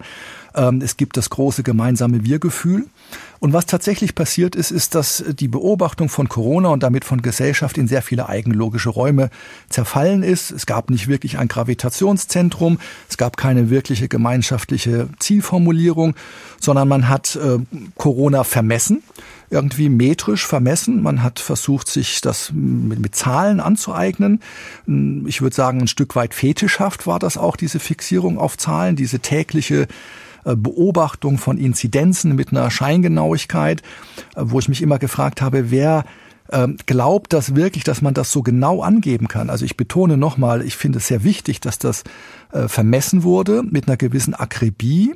Ähm, 0.53 0.81
es 0.83 0.97
gibt 0.97 1.15
das 1.17 1.29
große 1.29 1.63
gemeinsame 1.63 2.25
Wir-Gefühl. 2.25 2.87
Und 3.39 3.51
was 3.51 3.65
tatsächlich 3.65 4.15
passiert 4.15 4.55
ist, 4.55 4.71
ist, 4.71 4.95
dass 4.95 5.23
die 5.27 5.47
Beobachtung 5.47 6.09
von 6.09 6.29
Corona 6.29 6.69
und 6.69 6.83
damit 6.83 7.03
von 7.03 7.21
Gesellschaft 7.21 7.77
in 7.77 7.87
sehr 7.87 8.01
viele 8.01 8.29
eigenlogische 8.29 8.89
Räume 8.89 9.29
zerfallen 9.69 10.23
ist. 10.23 10.51
Es 10.51 10.65
gab 10.65 10.89
nicht 10.89 11.07
wirklich 11.07 11.37
ein 11.39 11.47
Gravitationszentrum, 11.47 12.79
es 13.09 13.17
gab 13.17 13.35
keine 13.35 13.69
wirkliche 13.69 14.07
gemeinschaftliche 14.07 15.09
Zielformulierung, 15.19 16.15
sondern 16.59 16.87
man 16.87 17.09
hat 17.09 17.35
äh, 17.35 17.59
Corona 17.97 18.43
vermessen 18.43 18.82
irgendwie 19.49 19.89
metrisch 19.89 20.45
vermessen. 20.45 21.01
Man 21.01 21.21
hat 21.23 21.39
versucht, 21.39 21.87
sich 21.87 22.21
das 22.21 22.51
mit, 22.53 22.99
mit, 22.99 23.15
Zahlen 23.15 23.59
anzueignen. 23.59 24.39
Ich 25.25 25.41
würde 25.41 25.55
sagen, 25.55 25.81
ein 25.81 25.87
Stück 25.87 26.15
weit 26.15 26.33
fetischhaft 26.33 27.05
war 27.05 27.19
das 27.19 27.37
auch, 27.37 27.55
diese 27.55 27.79
Fixierung 27.79 28.37
auf 28.39 28.57
Zahlen, 28.57 28.95
diese 28.95 29.19
tägliche 29.19 29.87
äh, 30.45 30.55
Beobachtung 30.55 31.37
von 31.37 31.57
Inzidenzen 31.57 32.35
mit 32.35 32.51
einer 32.51 32.69
Scheingenauigkeit, 32.71 33.81
äh, 34.35 34.41
wo 34.41 34.59
ich 34.59 34.69
mich 34.69 34.81
immer 34.81 34.99
gefragt 34.99 35.41
habe, 35.41 35.71
wer 35.71 36.05
ähm, 36.53 36.77
glaubt 36.85 37.33
das 37.33 37.55
wirklich, 37.55 37.83
dass 37.83 38.01
man 38.01 38.13
das 38.13 38.31
so 38.31 38.43
genau 38.43 38.81
angeben 38.81 39.27
kann. 39.27 39.49
Also 39.49 39.65
ich 39.65 39.75
betone 39.75 40.15
nochmal, 40.17 40.61
ich 40.61 40.77
finde 40.77 40.99
es 40.99 41.07
sehr 41.07 41.23
wichtig, 41.23 41.59
dass 41.59 41.79
das 41.79 42.03
äh, 42.51 42.67
vermessen 42.67 43.23
wurde 43.23 43.63
mit 43.63 43.87
einer 43.87 43.97
gewissen 43.97 44.35
Akribie, 44.35 45.15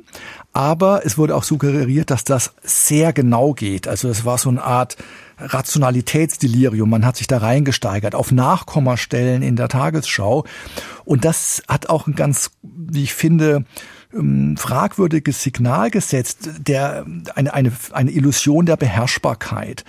aber 0.52 1.06
es 1.06 1.16
wurde 1.16 1.36
auch 1.36 1.44
suggeriert, 1.44 2.10
dass 2.10 2.24
das 2.24 2.52
sehr 2.62 3.12
genau 3.12 3.54
geht. 3.54 3.86
Also 3.86 4.08
es 4.08 4.24
war 4.24 4.36
so 4.36 4.48
eine 4.48 4.62
Art 4.62 4.96
Rationalitätsdelirium. 5.38 6.90
Man 6.90 7.06
hat 7.06 7.16
sich 7.16 7.28
da 7.28 7.38
reingesteigert 7.38 8.16
auf 8.16 8.32
Nachkommastellen 8.32 9.42
in 9.42 9.54
der 9.54 9.68
Tagesschau. 9.68 10.44
Und 11.04 11.24
das 11.24 11.62
hat 11.68 11.88
auch 11.88 12.08
ein 12.08 12.16
ganz, 12.16 12.50
wie 12.62 13.04
ich 13.04 13.14
finde, 13.14 13.64
ähm, 14.12 14.56
fragwürdiges 14.56 15.42
Signal 15.42 15.90
gesetzt, 15.90 16.50
der, 16.58 17.06
eine, 17.34 17.54
eine, 17.54 17.72
eine 17.92 18.10
Illusion 18.10 18.66
der 18.66 18.76
Beherrschbarkeit. 18.76 19.84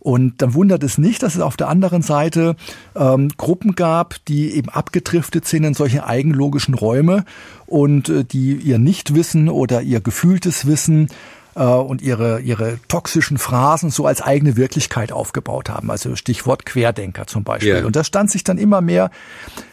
Und 0.00 0.40
dann 0.40 0.54
wundert 0.54 0.82
es 0.82 0.98
nicht, 0.98 1.22
dass 1.22 1.34
es 1.34 1.40
auf 1.42 1.56
der 1.56 1.68
anderen 1.68 2.02
Seite 2.02 2.56
ähm, 2.96 3.28
Gruppen 3.36 3.74
gab, 3.74 4.16
die 4.26 4.52
eben 4.54 4.70
abgedriftet 4.70 5.46
sind 5.46 5.64
in 5.64 5.74
solche 5.74 6.06
eigenlogischen 6.06 6.74
Räume 6.74 7.24
und 7.66 8.08
äh, 8.08 8.24
die 8.24 8.54
ihr 8.54 8.78
Nichtwissen 8.78 9.48
oder 9.50 9.82
ihr 9.82 10.00
gefühltes 10.00 10.66
Wissen 10.66 11.08
äh, 11.54 11.64
und 11.64 12.00
ihre, 12.00 12.40
ihre 12.40 12.78
toxischen 12.88 13.36
Phrasen 13.36 13.90
so 13.90 14.06
als 14.06 14.22
eigene 14.22 14.56
Wirklichkeit 14.56 15.12
aufgebaut 15.12 15.68
haben. 15.68 15.90
Also 15.90 16.16
Stichwort 16.16 16.64
Querdenker 16.64 17.26
zum 17.26 17.44
Beispiel. 17.44 17.74
Yeah. 17.74 17.86
Und 17.86 17.94
das 17.94 18.06
stand 18.06 18.30
sich 18.30 18.42
dann 18.42 18.58
immer 18.58 18.80
mehr 18.80 19.10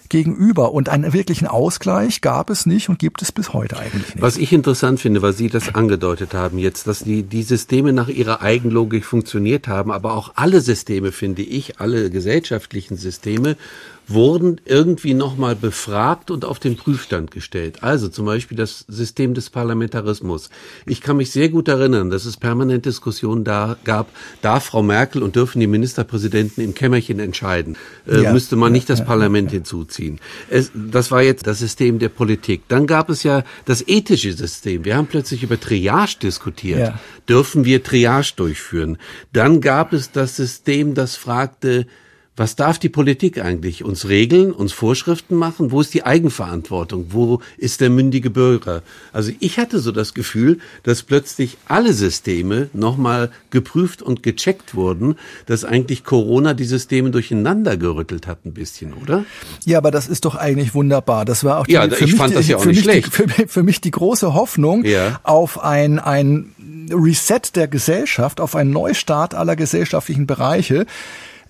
gegenüber. 0.09 0.71
Und 0.73 0.89
einen 0.89 1.13
wirklichen 1.13 1.47
Ausgleich 1.47 2.21
gab 2.21 2.49
es 2.49 2.65
nicht 2.65 2.89
und 2.89 2.99
gibt 2.99 3.21
es 3.21 3.31
bis 3.31 3.53
heute 3.53 3.77
eigentlich 3.77 4.15
nicht. 4.15 4.21
Was 4.21 4.37
ich 4.37 4.53
interessant 4.53 4.99
finde, 4.99 5.21
weil 5.21 5.33
Sie 5.33 5.49
das 5.49 5.73
angedeutet 5.75 6.33
haben 6.33 6.57
jetzt, 6.57 6.87
dass 6.87 6.99
die, 6.99 7.23
die 7.23 7.43
Systeme 7.43 7.93
nach 7.93 8.07
ihrer 8.07 8.41
Eigenlogik 8.41 9.05
funktioniert 9.05 9.67
haben, 9.67 9.91
aber 9.91 10.13
auch 10.13 10.33
alle 10.35 10.61
Systeme, 10.61 11.11
finde 11.11 11.41
ich, 11.41 11.79
alle 11.79 12.09
gesellschaftlichen 12.09 12.97
Systeme 12.97 13.57
wurden 14.07 14.61
irgendwie 14.65 15.13
nochmal 15.13 15.55
befragt 15.55 16.31
und 16.31 16.45
auf 16.45 16.59
den 16.59 16.77
Prüfstand 16.77 17.31
gestellt. 17.31 17.83
Also 17.83 18.07
zum 18.07 18.25
Beispiel 18.25 18.57
das 18.57 18.85
System 18.87 19.33
des 19.33 19.49
Parlamentarismus. 19.49 20.49
Ich 20.85 21.01
kann 21.01 21.17
mich 21.17 21.31
sehr 21.31 21.49
gut 21.49 21.67
erinnern, 21.67 22.09
dass 22.09 22.25
es 22.25 22.37
permanent 22.37 22.85
Diskussionen 22.85 23.43
da 23.43 23.75
gab, 23.83 24.07
darf 24.41 24.65
Frau 24.65 24.81
Merkel 24.81 25.21
und 25.21 25.35
dürfen 25.35 25.59
die 25.59 25.67
Ministerpräsidenten 25.67 26.63
im 26.63 26.73
Kämmerchen 26.73 27.19
entscheiden? 27.19 27.75
Äh, 28.07 28.23
ja. 28.23 28.33
Müsste 28.33 28.55
man 28.55 28.71
nicht 28.71 28.89
das 28.89 29.03
Parlament 29.03 29.51
hinzuziehen? 29.51 29.96
Es, 30.49 30.71
das 30.73 31.11
war 31.11 31.21
jetzt 31.21 31.47
das 31.47 31.59
System 31.59 31.99
der 31.99 32.09
Politik. 32.09 32.63
Dann 32.67 32.87
gab 32.87 33.09
es 33.09 33.23
ja 33.23 33.43
das 33.65 33.87
ethische 33.87 34.33
System. 34.33 34.85
Wir 34.85 34.97
haben 34.97 35.07
plötzlich 35.07 35.43
über 35.43 35.59
Triage 35.59 36.17
diskutiert. 36.21 36.79
Ja. 36.79 36.99
Dürfen 37.27 37.65
wir 37.65 37.83
Triage 37.83 38.33
durchführen? 38.35 38.97
Dann 39.33 39.61
gab 39.61 39.93
es 39.93 40.11
das 40.11 40.35
System, 40.35 40.93
das 40.93 41.15
fragte, 41.15 41.87
was 42.37 42.55
darf 42.55 42.77
die 42.77 42.89
Politik 42.89 43.43
eigentlich? 43.43 43.83
Uns 43.83 44.07
regeln, 44.07 44.51
uns 44.51 44.71
Vorschriften 44.71 45.35
machen? 45.35 45.71
Wo 45.71 45.81
ist 45.81 45.93
die 45.95 46.05
Eigenverantwortung? 46.05 47.07
Wo 47.09 47.41
ist 47.57 47.81
der 47.81 47.89
mündige 47.89 48.29
Bürger? 48.29 48.83
Also 49.11 49.31
ich 49.39 49.57
hatte 49.57 49.79
so 49.79 49.91
das 49.91 50.13
Gefühl, 50.13 50.59
dass 50.83 51.01
plötzlich 51.01 51.57
alle 51.67 51.93
Systeme 51.93 52.69
nochmal 52.73 53.31
geprüft 53.49 54.03
und 54.03 54.21
gecheckt 54.21 54.75
wurden, 54.75 55.15
dass 55.47 55.65
eigentlich 55.65 56.03
Corona 56.03 56.53
die 56.53 56.65
Systeme 56.65 57.09
durcheinander 57.09 57.75
gerüttelt 57.75 58.27
hat 58.27 58.45
ein 58.45 58.53
bisschen, 58.53 58.93
oder? 58.93 59.25
Ja, 59.65 59.79
aber 59.79 59.89
das 59.89 60.07
ist 60.07 60.25
doch 60.25 60.35
eigentlich 60.35 60.75
wunderbar. 60.75 61.25
Das 61.25 61.43
war 61.43 61.57
auch 61.59 61.65
die, 61.65 61.73
ja, 61.73 61.89
für 61.89 61.95
ich 62.05 62.11
mich, 62.11 62.15
fand 62.15 62.35
das 62.35 62.47
ja 62.47 62.57
auch 62.57 62.65
nicht 62.65 62.83
schlecht. 62.83 63.07
Die, 63.07 63.11
für, 63.11 63.47
für, 63.47 63.63
mich 63.63 63.81
die 63.81 63.91
große 63.91 64.35
Hoffnung 64.35 64.85
ja. 64.85 65.19
auf 65.23 65.63
ein, 65.63 65.97
ein 65.97 66.53
Reset 66.91 67.41
der 67.55 67.67
Gesellschaft, 67.67 68.39
auf 68.39 68.55
einen 68.55 68.69
Neustart 68.69 69.33
aller 69.33 69.55
gesellschaftlichen 69.55 70.27
Bereiche 70.27 70.85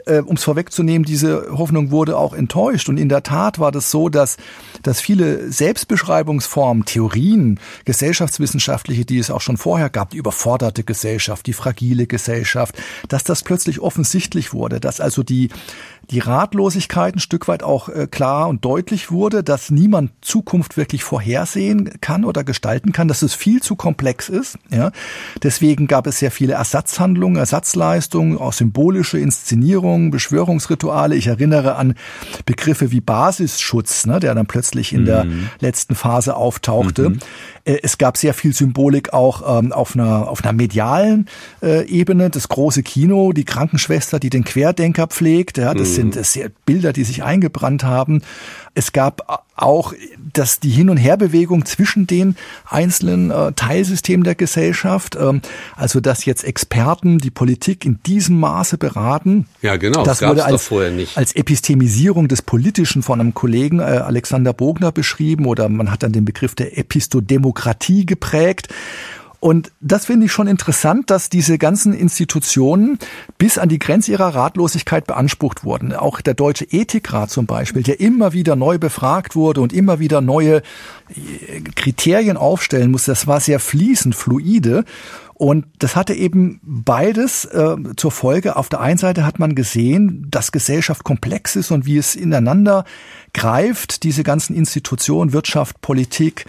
äh, 0.08 0.24
um 0.26 0.36
es 0.36 0.44
vorwegzunehmen, 0.44 1.06
diese 1.06 1.48
Hoffnung 1.52 1.92
wurde 1.92 2.18
auch 2.18 2.34
enttäuscht. 2.34 2.90
Und 2.90 2.98
in 2.98 3.10
der 3.10 3.24
Tat 3.24 3.60
war 3.60 3.72
das 3.72 3.92
so, 3.92 4.10
dass, 4.10 4.38
dass 4.84 5.00
viele 5.00 5.52
Selbstbeschreibungsformen, 5.52 6.86
Theorien, 6.86 7.60
gesellschaftswissenschaftliche, 7.86 9.06
die 9.06 9.20
es 9.20 9.32
auch 9.32 9.42
schon 9.42 9.58
vorher 9.58 9.90
gab, 9.90 10.12
die 10.12 10.18
überforderte 10.18 10.84
Gesellschaft, 10.84 11.46
die 11.46 11.54
fragile 11.54 12.08
Gesellschaft, 12.08 12.76
dass 13.08 13.24
das 13.24 13.44
plötzlich 13.44 13.80
offensichtlich 13.80 14.54
wurde, 14.54 14.80
dass 14.80 15.00
also 15.00 15.24
die 15.24 15.50
die 16.10 16.20
Ratlosigkeit 16.20 17.16
ein 17.16 17.20
Stück 17.20 17.48
weit 17.48 17.64
auch 17.64 17.90
äh, 17.90 18.08
klar 18.10 18.48
und 18.48 18.64
deutlich 18.64 19.12
wurde, 19.12 19.44
dass 19.44 19.70
niemand 19.70 20.12
Zukunft 20.22 20.78
wirklich 20.78 21.04
vorhersehen 21.04 22.00
kann 22.02 22.24
oder 22.24 22.44
gestalten 22.44 22.94
kann, 22.94 23.08
dass 23.08 23.22
es 23.22 23.34
viel 23.34 23.62
zu 23.62 23.76
komplex 23.76 24.30
ist. 24.30 24.58
Ja. 24.70 24.92
Deswegen 25.44 25.88
gab 25.88 26.08
es 26.08 26.20
sehr 26.20 26.32
viele 26.32 26.54
Ersatzhandlungen, 26.54 27.38
Ersatzleistungen, 27.38 28.38
auch 28.38 28.54
symbolische 28.54 29.20
Inszenierungen, 29.20 29.97
Beschwörungsrituale. 30.12 31.16
Ich 31.16 31.28
erinnere 31.28 31.76
an 31.76 31.96
Begriffe 32.46 32.92
wie 32.92 33.02
Basisschutz, 33.02 34.06
ne, 34.06 34.20
der 34.20 34.36
dann 34.36 34.46
plötzlich 34.46 34.94
in 34.94 35.02
mhm. 35.02 35.06
der 35.06 35.26
letzten 35.60 35.96
Phase 35.96 36.36
auftauchte. 36.36 37.10
Mhm. 37.10 37.20
Äh, 37.68 37.80
es 37.84 37.98
gab 37.98 38.18
sehr 38.18 38.34
viel 38.34 38.54
Symbolik 38.54 39.14
auch 39.14 39.60
ähm, 39.60 39.72
auf 39.72 39.96
einer 39.96 40.28
auf 40.28 40.44
einer 40.44 40.54
medialen 40.54 41.28
äh, 41.62 41.86
Ebene. 41.88 42.30
Das 42.30 42.48
große 42.48 42.82
Kino, 42.84 43.34
die 43.34 43.46
Krankenschwester, 43.46 44.20
die 44.20 44.30
den 44.30 44.44
Querdenker 44.44 45.08
pflegt. 45.08 45.58
Ja, 45.58 45.74
das 45.74 45.90
mhm. 45.90 45.94
sind 45.94 46.16
das 46.16 46.34
sind 46.34 46.66
Bilder, 46.66 46.94
die 46.94 47.04
sich 47.04 47.24
eingebrannt 47.24 47.84
haben. 47.84 48.22
Es 48.74 48.94
gab 48.94 49.44
auch 49.56 49.94
dass 50.34 50.60
die 50.60 50.70
Hin- 50.70 50.90
und 50.90 50.98
Herbewegung 50.98 51.66
zwischen 51.66 52.06
den 52.06 52.36
einzelnen 52.70 53.32
äh, 53.32 53.52
Teilsystemen 53.54 54.24
der 54.24 54.36
Gesellschaft, 54.36 55.18
ähm, 55.20 55.42
also 55.76 56.00
dass 56.00 56.26
jetzt 56.26 56.44
Experten 56.44 57.18
die 57.18 57.32
Politik 57.32 57.86
in 57.86 58.00
diesem 58.06 58.40
Maße 58.40 58.78
beraten. 58.78 59.48
Ja, 59.64 59.78
genau. 59.78 60.04
Das, 60.04 60.20
das 60.20 60.30
wurde 60.30 60.46
als, 60.46 60.72
als 61.16 61.36
Epistemisierung 61.36 62.28
des 62.28 62.44
Politischen 62.44 63.02
von 63.02 63.20
einem 63.20 63.34
Kollegen 63.34 63.80
äh, 63.80 63.84
Alexander 63.84 64.54
Bogner 64.54 64.92
beschrieben 64.92 65.48
oder 65.48 65.70
man 65.70 65.90
hat 65.90 66.04
dann 66.04 66.12
den 66.12 66.26
Begriff 66.26 66.54
der 66.54 66.78
Epistodemokratie 66.78 67.57
geprägt. 68.06 68.70
Und 69.40 69.72
das 69.82 70.08
finde 70.08 70.26
ich 70.26 70.32
schon 70.32 70.48
interessant, 70.48 71.12
dass 71.12 71.30
diese 71.30 71.60
ganzen 71.60 71.94
Institutionen 71.94 72.98
bis 73.38 73.60
an 73.60 73.70
die 73.70 73.78
Grenze 73.78 74.12
ihrer 74.12 74.34
Ratlosigkeit 74.34 75.06
beansprucht 75.06 75.64
wurden. 75.64 75.94
Auch 75.94 76.22
der 76.22 76.34
Deutsche 76.34 76.66
Ethikrat 76.66 77.30
zum 77.30 77.46
Beispiel, 77.46 77.84
der 77.84 78.00
immer 78.00 78.34
wieder 78.34 78.56
neu 78.56 78.80
befragt 78.80 79.36
wurde 79.36 79.62
und 79.62 79.74
immer 79.74 80.00
wieder 80.00 80.22
neue 80.22 80.58
äh, 80.58 81.62
Kriterien 81.76 82.36
aufstellen 82.36 82.90
musste. 82.90 83.12
Das 83.12 83.28
war 83.28 83.40
sehr 83.40 83.60
fließend, 83.60 84.16
fluide. 84.16 84.86
Und 85.36 85.68
das 85.78 85.96
hatte 85.96 86.16
eben 86.16 86.60
beides 86.64 87.46
äh, 87.46 87.76
zur 87.96 88.10
Folge. 88.10 88.56
Auf 88.56 88.70
der 88.70 88.82
einen 88.82 88.98
Seite 88.98 89.24
hat 89.24 89.38
man 89.38 89.54
gesehen, 89.54 90.26
dass 90.32 90.52
Gesellschaft 90.52 91.04
komplex 91.04 91.56
ist 91.56 91.70
und 91.70 91.86
wie 91.86 91.98
es 91.98 92.16
ineinander 92.16 92.86
greift, 93.36 94.02
diese 94.02 94.24
ganzen 94.24 94.56
Institutionen, 94.56 95.34
Wirtschaft, 95.34 95.80
Politik, 95.82 96.46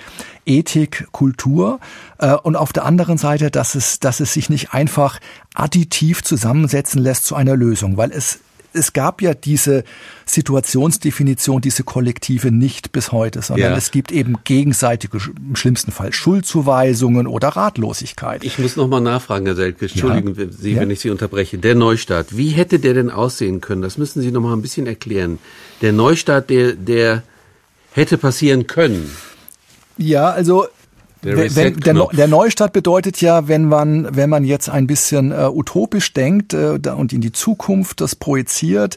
Ethik, 0.49 1.09
Kultur. 1.13 1.79
Äh, 2.19 2.35
und 2.35 2.57
auf 2.57 2.73
der 2.73 2.85
anderen 2.85 3.19
Seite, 3.19 3.51
dass 3.51 3.75
es, 3.75 4.01
dass 4.01 4.21
es 4.21 4.33
sich 4.33 4.51
nicht 4.51 4.73
einfach 4.73 5.21
additiv 5.55 6.23
zusammensetzen 6.23 7.03
lässt 7.03 7.27
zu 7.27 7.35
einer 7.35 7.57
Lösung, 7.57 7.97
weil 7.97 8.11
es 8.11 8.41
es 8.73 8.93
gab 8.93 9.23
ja 9.23 9.35
diese 9.35 9.85
Situationsdefinition, 10.27 11.61
diese 11.61 11.85
Kollektive 11.85 12.51
nicht 12.51 12.93
bis 12.93 13.13
heute, 13.13 13.43
sondern 13.43 13.73
ja. 13.73 13.77
es 13.79 13.91
gibt 13.91 14.13
eben 14.13 14.37
gegenseitige, 14.45 15.19
im 15.37 15.57
schlimmsten 15.57 15.91
Fall 15.91 16.13
Schuldzuweisungen 16.13 17.27
oder 17.27 17.49
Ratlosigkeit. 17.49 18.45
Ich 18.45 18.59
muss 18.59 18.77
nochmal 18.77 19.01
nachfragen, 19.01 19.47
Herr 19.47 19.57
Selke, 19.57 19.87
entschuldigen 19.87 20.35
ja. 20.37 20.47
Sie, 20.51 20.77
wenn 20.77 20.91
ich 20.91 21.01
Sie 21.01 21.11
unterbreche. 21.11 21.59
Der 21.59 21.75
Neustart, 21.75 22.37
wie 22.37 22.51
hätte 22.51 22.79
der 22.79 22.95
denn 22.95 23.11
aussehen 23.11 23.61
können? 23.61 23.83
Das 23.83 23.99
müssen 23.99 24.23
Sie 24.23 24.31
nochmal 24.31 24.55
ein 24.55 24.63
bisschen 24.63 24.87
erklären. 24.87 25.39
Der 25.81 25.93
Neustart, 25.93 26.51
der, 26.51 26.75
der 26.75 27.23
hätte 27.93 28.19
passieren 28.19 28.67
können. 28.67 29.11
Ja, 29.99 30.31
also 30.31 30.67
der, 31.23 31.37
wenn, 31.57 31.81
der, 31.81 31.95
der, 32.13 32.29
Neustart 32.29 32.73
bedeutet 32.73 33.21
ja, 33.21 33.49
wenn 33.49 33.65
man, 33.65 34.15
wenn 34.15 34.31
man 34.31 34.45
jetzt 34.45 34.69
ein 34.71 34.87
bisschen 34.87 35.33
äh, 35.33 35.49
utopisch 35.53 36.13
denkt 36.13 36.55
äh, 36.55 36.79
und 36.97 37.13
in 37.13 37.21
die 37.21 37.33
Zukunft 37.33 38.01
das 38.01 38.15
projiziert, 38.15 38.97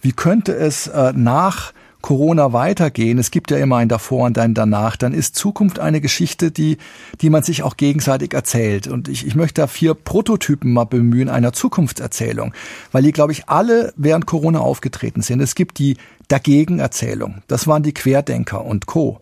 wie 0.00 0.12
könnte 0.12 0.54
es 0.54 0.88
äh, 0.88 1.12
nach 1.14 1.72
Corona 2.02 2.52
weitergehen, 2.52 3.18
es 3.18 3.30
gibt 3.30 3.52
ja 3.52 3.58
immer 3.58 3.76
ein 3.76 3.88
davor 3.88 4.26
und 4.26 4.36
ein 4.36 4.54
danach, 4.54 4.96
dann 4.96 5.14
ist 5.14 5.36
Zukunft 5.36 5.78
eine 5.78 6.00
Geschichte, 6.00 6.50
die, 6.50 6.78
die 7.20 7.30
man 7.30 7.44
sich 7.44 7.62
auch 7.62 7.76
gegenseitig 7.76 8.34
erzählt. 8.34 8.88
Und 8.88 9.08
ich, 9.08 9.24
ich 9.24 9.36
möchte 9.36 9.60
da 9.60 9.68
vier 9.68 9.94
Prototypen 9.94 10.72
mal 10.72 10.84
bemühen 10.84 11.28
einer 11.28 11.52
Zukunftserzählung, 11.52 12.52
weil 12.90 13.04
die, 13.04 13.12
glaube 13.12 13.30
ich, 13.30 13.48
alle 13.48 13.94
während 13.96 14.26
Corona 14.26 14.58
aufgetreten 14.58 15.22
sind. 15.22 15.40
Es 15.40 15.54
gibt 15.54 15.78
die 15.78 15.96
Dagegenerzählung. 16.32 17.42
Das 17.46 17.66
waren 17.66 17.82
die 17.82 17.92
Querdenker 17.92 18.64
und 18.64 18.86
Co. 18.86 19.20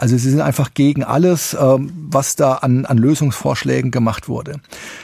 Also 0.00 0.16
sie 0.16 0.30
sind 0.30 0.40
einfach 0.40 0.72
gegen 0.72 1.04
alles, 1.04 1.54
ähm, 1.60 1.92
was 2.08 2.34
da 2.34 2.54
an, 2.54 2.86
an 2.86 2.96
Lösungsvorschlägen 2.96 3.90
gemacht 3.90 4.30
wurde. 4.30 4.60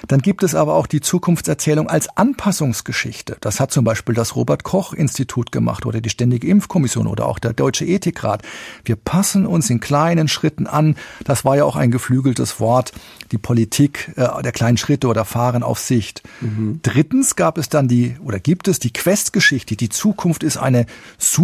Dann 0.08 0.22
gibt 0.22 0.42
es 0.42 0.54
aber 0.54 0.72
auch 0.72 0.86
die 0.86 1.02
Zukunftserzählung 1.02 1.90
als 1.90 2.08
Anpassungsgeschichte. 2.16 3.36
Das 3.42 3.60
hat 3.60 3.70
zum 3.72 3.84
Beispiel 3.84 4.14
das 4.14 4.36
Robert 4.36 4.64
Koch 4.64 4.94
Institut 4.94 5.52
gemacht 5.52 5.84
oder 5.84 6.00
die 6.00 6.08
Ständige 6.08 6.46
Impfkommission 6.46 7.08
oder 7.08 7.26
auch 7.26 7.38
der 7.38 7.52
Deutsche 7.52 7.84
Ethikrat. 7.84 8.40
Wir 8.86 8.96
passen 8.96 9.44
uns 9.44 9.68
in 9.68 9.80
kleinen 9.80 10.28
Schritten 10.28 10.66
an. 10.66 10.96
Das 11.24 11.44
war 11.44 11.58
ja 11.58 11.64
auch 11.66 11.76
ein 11.76 11.90
geflügeltes 11.90 12.58
Wort. 12.58 12.92
Die 13.32 13.38
Politik 13.38 14.12
äh, 14.16 14.42
der 14.42 14.52
kleinen 14.52 14.78
Schritte 14.78 15.08
oder 15.08 15.26
Fahren 15.26 15.62
auf 15.62 15.78
Sicht. 15.78 16.22
Mhm. 16.40 16.80
Drittens 16.82 17.36
gab 17.36 17.58
es 17.58 17.68
dann 17.68 17.86
die 17.86 18.16
oder 18.24 18.40
gibt 18.40 18.66
es 18.66 18.78
die 18.78 18.94
Questgeschichte. 18.94 19.76
Die 19.76 19.90
Zukunft 19.90 20.42
ist 20.42 20.56
eine 20.56 20.86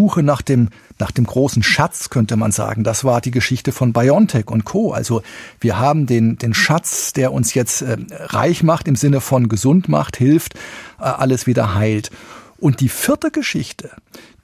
Suche 0.02 0.24
nach 0.24 0.42
dem 0.42 0.70
nach 0.98 1.12
dem 1.12 1.26
großen 1.26 1.62
Schatz, 1.62 2.10
könnte 2.10 2.36
man 2.36 2.50
sagen. 2.50 2.82
Das 2.82 3.04
war 3.04 3.20
die 3.20 3.30
Geschichte 3.30 3.70
von 3.70 3.92
BioNTech 3.92 4.48
und 4.48 4.64
Co. 4.64 4.92
Also 4.92 5.22
wir 5.60 5.78
haben 5.78 6.06
den, 6.06 6.38
den 6.38 6.54
Schatz, 6.54 7.12
der 7.12 7.32
uns 7.32 7.54
jetzt 7.54 7.82
äh, 7.82 7.96
reich 8.10 8.64
macht, 8.64 8.88
im 8.88 8.96
Sinne 8.96 9.20
von 9.20 9.48
gesund 9.48 9.88
macht, 9.88 10.16
hilft, 10.16 10.54
äh, 10.98 11.04
alles 11.04 11.46
wieder 11.46 11.76
heilt. 11.76 12.10
Und 12.58 12.80
die 12.80 12.88
vierte 12.88 13.30
Geschichte, 13.30 13.90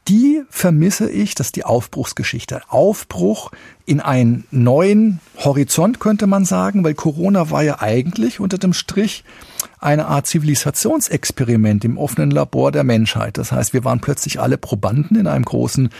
die 0.08 0.42
vermisse 0.48 1.10
ich, 1.10 1.34
das 1.34 1.48
ist 1.48 1.56
die 1.56 1.64
Aufbruchsgeschichte. 1.64 2.62
Aufbruch 2.68 3.50
in 3.84 4.00
einen 4.00 4.44
neuen 4.50 5.20
Horizont, 5.38 6.00
könnte 6.00 6.26
man 6.26 6.44
sagen, 6.44 6.82
weil 6.82 6.94
Corona 6.94 7.50
war 7.50 7.62
ja 7.62 7.80
eigentlich 7.80 8.40
unter 8.40 8.58
dem 8.58 8.72
Strich 8.72 9.24
eine 9.78 10.06
Art 10.06 10.26
Zivilisationsexperiment 10.26 11.84
im 11.84 11.98
offenen 11.98 12.30
Labor 12.30 12.72
der 12.72 12.84
Menschheit. 12.84 13.38
Das 13.38 13.52
heißt, 13.52 13.72
wir 13.72 13.84
waren 13.84 14.00
plötzlich 14.00 14.40
alle 14.40 14.58
Probanden 14.58 15.16
in 15.16 15.26
einem 15.26 15.44
großen 15.44 15.90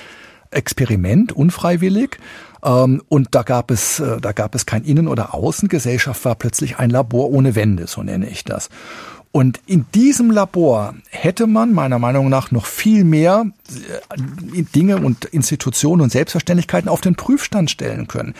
Experiment, 0.51 1.33
unfreiwillig. 1.33 2.19
Ähm, 2.65 3.03
und 3.09 3.29
da 3.33 3.43
gab 3.43 3.71
es, 3.71 4.01
äh, 4.01 4.21
da 4.21 4.33
gab 4.33 4.55
es 4.55 4.67
kein 4.67 4.85
Innen- 4.85 5.09
oder 5.09 5.35
Außen. 5.35 5.69
Gesellschaft 5.69 6.25
war 6.25 6.35
plötzlich 6.35 6.79
ein 6.79 6.91
Labor 6.91 7.31
ohne 7.31 7.55
Wände, 7.55 7.87
so 7.87 8.03
nenne 8.03 8.29
ich 8.29 8.45
das. 8.45 8.71
Und 9.31 9.61
in 9.67 9.87
diesem 9.95 10.31
Labor 10.31 10.95
hätte 11.11 11.47
man 11.47 11.75
meiner 11.75 11.99
Meinung 11.99 12.29
nach 12.29 12.51
noch 12.51 12.67
viel 12.67 13.05
mehr 13.05 13.47
äh, 14.55 14.63
Dinge 14.75 14.97
und 14.97 15.27
Institutionen 15.27 16.03
und 16.03 16.13
Selbstverständlichkeiten 16.13 16.89
auf 16.89 17.01
den 17.01 17.15
Prüfstand 17.15 17.71
stellen 17.71 18.09
können. 18.09 18.35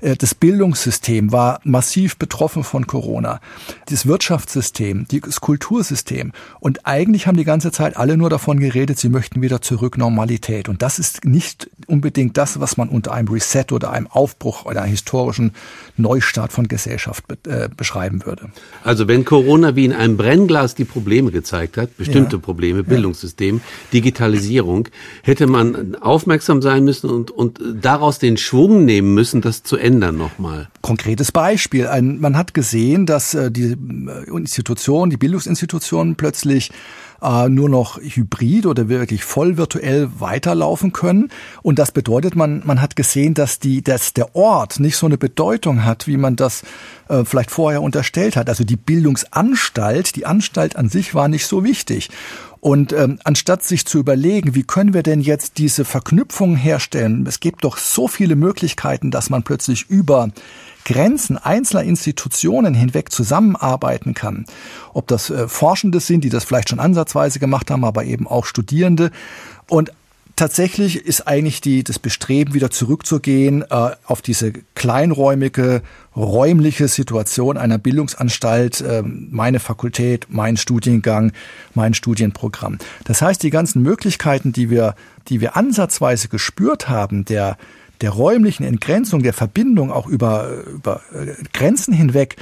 Äh, 0.00 0.16
das 0.16 0.34
Bildungssystem 0.34 1.32
war 1.32 1.60
massiv 1.64 2.16
betroffen 2.16 2.64
von 2.64 2.86
Corona. 2.86 3.40
Das 3.88 4.06
Wirtschaftssystem, 4.06 5.06
das 5.08 5.40
Kultursystem. 5.40 6.32
Und 6.60 6.86
eigentlich 6.86 7.26
haben 7.26 7.36
die 7.36 7.44
ganze 7.44 7.72
Zeit 7.72 7.96
alle 7.96 8.16
nur 8.16 8.30
davon 8.30 8.60
geredet, 8.60 8.98
sie 8.98 9.08
möchten 9.08 9.42
wieder 9.42 9.60
zurück 9.60 9.98
Normalität. 9.98 10.68
Und 10.68 10.82
das 10.82 10.98
ist 10.98 11.24
nicht 11.24 11.70
unbedingt 11.86 12.36
das, 12.36 12.60
was 12.60 12.76
man 12.76 12.88
unter 12.88 13.12
einem 13.12 13.28
Reset 13.28 13.66
oder 13.72 13.90
einem 13.90 14.06
Aufbruch 14.06 14.66
oder 14.66 14.82
einem 14.82 14.90
historischen 14.90 15.52
Neustart 15.96 16.52
von 16.52 16.68
Gesellschaft 16.68 17.24
äh, 17.46 17.68
beschreiben 17.74 18.24
würde. 18.24 18.50
Also 18.84 19.08
wenn 19.08 19.24
Corona 19.24 19.76
wie 19.76 19.84
in 19.84 19.92
einem 19.92 20.16
Brennglas 20.28 20.74
die 20.74 20.84
Probleme 20.84 21.30
gezeigt 21.30 21.78
hat, 21.78 21.96
bestimmte 21.96 22.36
ja. 22.36 22.42
Probleme, 22.42 22.84
Bildungssystem. 22.84 23.62
Digitalisierung, 23.94 24.88
hätte 25.22 25.46
man 25.46 25.94
aufmerksam 25.94 26.60
sein 26.60 26.84
müssen 26.84 27.08
und, 27.08 27.30
und 27.30 27.58
daraus 27.80 28.18
den 28.18 28.36
Schwung 28.36 28.84
nehmen 28.84 29.14
müssen, 29.14 29.40
das 29.40 29.62
zu 29.62 29.78
ändern 29.78 30.18
nochmal. 30.18 30.68
Konkretes 30.82 31.32
Beispiel. 31.32 31.86
Ein, 31.86 32.20
man 32.20 32.36
hat 32.36 32.52
gesehen, 32.52 33.06
dass 33.06 33.32
äh, 33.32 33.50
die 33.50 33.72
äh, 33.72 34.30
Institutionen, 34.36 35.08
die 35.08 35.16
Bildungsinstitutionen 35.16 36.16
plötzlich 36.16 36.72
äh, 37.22 37.48
nur 37.48 37.68
noch 37.68 37.98
hybrid 38.00 38.66
oder 38.66 38.88
wirklich 38.88 39.24
voll 39.24 39.56
virtuell 39.56 40.08
weiterlaufen 40.18 40.92
können. 40.92 41.30
Und 41.62 41.78
das 41.78 41.92
bedeutet, 41.92 42.36
man, 42.36 42.62
man 42.64 42.80
hat 42.80 42.96
gesehen, 42.96 43.34
dass, 43.34 43.58
die, 43.58 43.82
dass 43.82 44.12
der 44.12 44.34
Ort 44.36 44.80
nicht 44.80 44.96
so 44.96 45.06
eine 45.06 45.18
Bedeutung 45.18 45.84
hat, 45.84 46.06
wie 46.06 46.16
man 46.16 46.36
das 46.36 46.62
äh, 47.08 47.24
vielleicht 47.24 47.50
vorher 47.50 47.82
unterstellt 47.82 48.36
hat. 48.36 48.48
Also 48.48 48.64
die 48.64 48.76
Bildungsanstalt, 48.76 50.16
die 50.16 50.26
Anstalt 50.26 50.76
an 50.76 50.88
sich 50.88 51.14
war 51.14 51.28
nicht 51.28 51.46
so 51.46 51.64
wichtig. 51.64 52.10
Und 52.60 52.92
ähm, 52.92 53.18
anstatt 53.24 53.62
sich 53.62 53.86
zu 53.86 53.98
überlegen, 53.98 54.54
wie 54.54 54.64
können 54.64 54.92
wir 54.92 55.02
denn 55.02 55.20
jetzt 55.20 55.58
diese 55.58 55.84
Verknüpfung 55.84 56.56
herstellen, 56.56 57.24
es 57.26 57.40
gibt 57.40 57.64
doch 57.64 57.76
so 57.76 58.08
viele 58.08 58.34
Möglichkeiten, 58.34 59.10
dass 59.10 59.30
man 59.30 59.44
plötzlich 59.44 59.88
über 59.88 60.30
Grenzen 60.84 61.36
einzelner 61.38 61.84
Institutionen 61.84 62.74
hinweg 62.74 63.12
zusammenarbeiten 63.12 64.14
kann. 64.14 64.46
Ob 64.92 65.06
das 65.06 65.30
äh, 65.30 65.46
Forschende 65.46 66.00
sind, 66.00 66.24
die 66.24 66.30
das 66.30 66.44
vielleicht 66.44 66.70
schon 66.70 66.80
ansatzweise 66.80 67.38
gemacht 67.38 67.70
haben, 67.70 67.84
aber 67.84 68.04
eben 68.04 68.26
auch 68.26 68.44
Studierende. 68.44 69.10
Und 69.68 69.92
tatsächlich 70.38 71.04
ist 71.04 71.26
eigentlich 71.26 71.60
die, 71.60 71.82
das 71.82 71.98
Bestreben, 71.98 72.54
wieder 72.54 72.70
zurückzugehen 72.70 73.62
äh, 73.62 73.90
auf 74.06 74.22
diese 74.22 74.52
kleinräumige, 74.74 75.82
räumliche 76.14 76.86
Situation 76.86 77.56
einer 77.56 77.78
Bildungsanstalt, 77.78 78.80
äh, 78.80 79.02
meine 79.02 79.58
Fakultät, 79.58 80.26
mein 80.28 80.56
Studiengang, 80.56 81.32
mein 81.74 81.92
Studienprogramm. 81.92 82.78
Das 83.04 83.20
heißt, 83.20 83.42
die 83.42 83.50
ganzen 83.50 83.82
Möglichkeiten, 83.82 84.52
die 84.52 84.70
wir, 84.70 84.94
die 85.28 85.40
wir 85.40 85.56
ansatzweise 85.56 86.28
gespürt 86.28 86.88
haben, 86.88 87.24
der 87.24 87.58
der 88.00 88.10
räumlichen 88.10 88.64
Entgrenzung, 88.64 89.24
der 89.24 89.32
Verbindung 89.32 89.90
auch 89.90 90.06
über, 90.06 90.62
über 90.66 91.00
äh, 91.12 91.34
Grenzen 91.52 91.92
hinweg, 91.92 92.36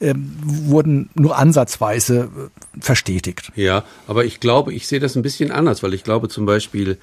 äh, 0.00 0.14
wurden 0.16 1.10
nur 1.14 1.36
ansatzweise 1.36 2.30
äh, 2.34 2.80
verstetigt. 2.80 3.52
Ja, 3.54 3.84
aber 4.06 4.24
ich 4.24 4.40
glaube, 4.40 4.72
ich 4.72 4.86
sehe 4.86 5.00
das 5.00 5.14
ein 5.14 5.20
bisschen 5.20 5.50
anders, 5.50 5.82
weil 5.82 5.92
ich 5.92 6.02
glaube 6.02 6.30
zum 6.30 6.46
Beispiel, 6.46 6.96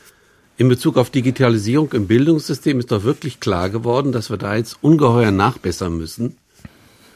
in 0.60 0.68
Bezug 0.68 0.98
auf 0.98 1.10
Digitalisierung 1.10 1.94
im 1.94 2.08
Bildungssystem 2.08 2.80
ist 2.80 2.92
doch 2.92 3.06
wirklich 3.06 3.40
klar 3.40 3.70
geworden, 3.70 4.12
dass 4.12 4.30
wir 4.30 4.36
da 4.36 4.58
jetzt 4.58 4.78
ungeheuer 4.82 5.32
nachbessern 5.32 5.96
müssen 5.96 6.36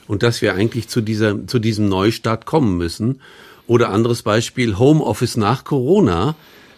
und 0.08 0.24
dass 0.24 0.42
wir 0.42 0.56
eigentlich 0.56 0.88
zu 0.88 1.02
dieser, 1.02 1.46
zu 1.46 1.60
diesem 1.60 1.90
Neustart 1.90 2.46
kommen 2.46 2.78
müssen. 2.78 3.20
Oder 3.68 3.90
anderes 3.90 4.22
Beispiel, 4.22 4.78
Homeoffice 4.78 5.36
nach 5.36 5.66
Corona 5.66 6.36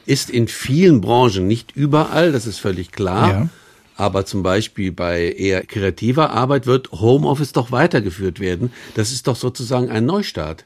ist 0.08 0.32
in 0.32 0.47
vielen 0.47 1.01
Branchen 1.01 1.45
nicht 1.45 1.75
überall, 1.75 2.32
das 2.32 2.47
ist 2.47 2.58
völlig 2.58 2.91
klar. 2.91 3.30
Ja. 3.30 3.49
Aber 3.95 4.25
zum 4.25 4.41
Beispiel 4.41 4.91
bei 4.91 5.34
eher 5.34 5.63
kreativer 5.63 6.32
Arbeit 6.32 6.65
wird 6.65 6.91
Homeoffice 6.91 7.51
doch 7.51 7.71
weitergeführt 7.71 8.39
werden. 8.39 8.73
Das 8.95 9.12
ist 9.12 9.28
doch 9.28 9.36
sozusagen 9.36 9.91
ein 9.91 10.08
Neustart. 10.08 10.65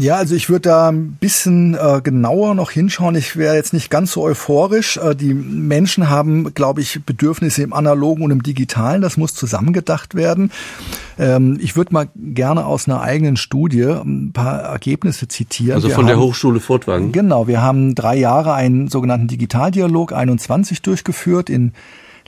Ja, 0.00 0.16
also 0.16 0.34
ich 0.34 0.48
würde 0.48 0.62
da 0.62 0.88
ein 0.88 1.12
bisschen 1.20 1.74
äh, 1.74 2.00
genauer 2.02 2.54
noch 2.54 2.70
hinschauen. 2.70 3.14
Ich 3.16 3.36
wäre 3.36 3.54
jetzt 3.54 3.72
nicht 3.74 3.90
ganz 3.90 4.12
so 4.12 4.22
euphorisch. 4.22 4.96
Äh, 4.96 5.14
die 5.14 5.34
Menschen 5.34 6.08
haben, 6.08 6.54
glaube 6.54 6.80
ich, 6.80 7.04
Bedürfnisse 7.04 7.62
im 7.62 7.74
analogen 7.74 8.24
und 8.24 8.30
im 8.30 8.42
digitalen. 8.42 9.02
Das 9.02 9.18
muss 9.18 9.34
zusammengedacht 9.34 10.14
werden. 10.14 10.50
Ähm, 11.18 11.58
ich 11.60 11.76
würde 11.76 11.92
mal 11.92 12.08
gerne 12.16 12.64
aus 12.64 12.88
einer 12.88 13.02
eigenen 13.02 13.36
Studie 13.36 13.82
ein 13.82 14.32
paar 14.32 14.60
Ergebnisse 14.60 15.28
zitieren. 15.28 15.74
Also 15.74 15.88
wir 15.88 15.94
von 15.94 16.04
haben, 16.04 16.08
der 16.08 16.20
Hochschule 16.20 16.60
Furtwangen? 16.60 17.12
Genau, 17.12 17.46
wir 17.46 17.60
haben 17.60 17.94
drei 17.94 18.16
Jahre 18.16 18.54
einen 18.54 18.88
sogenannten 18.88 19.28
Digitaldialog 19.28 20.14
21 20.14 20.80
durchgeführt 20.80 21.50
in 21.50 21.72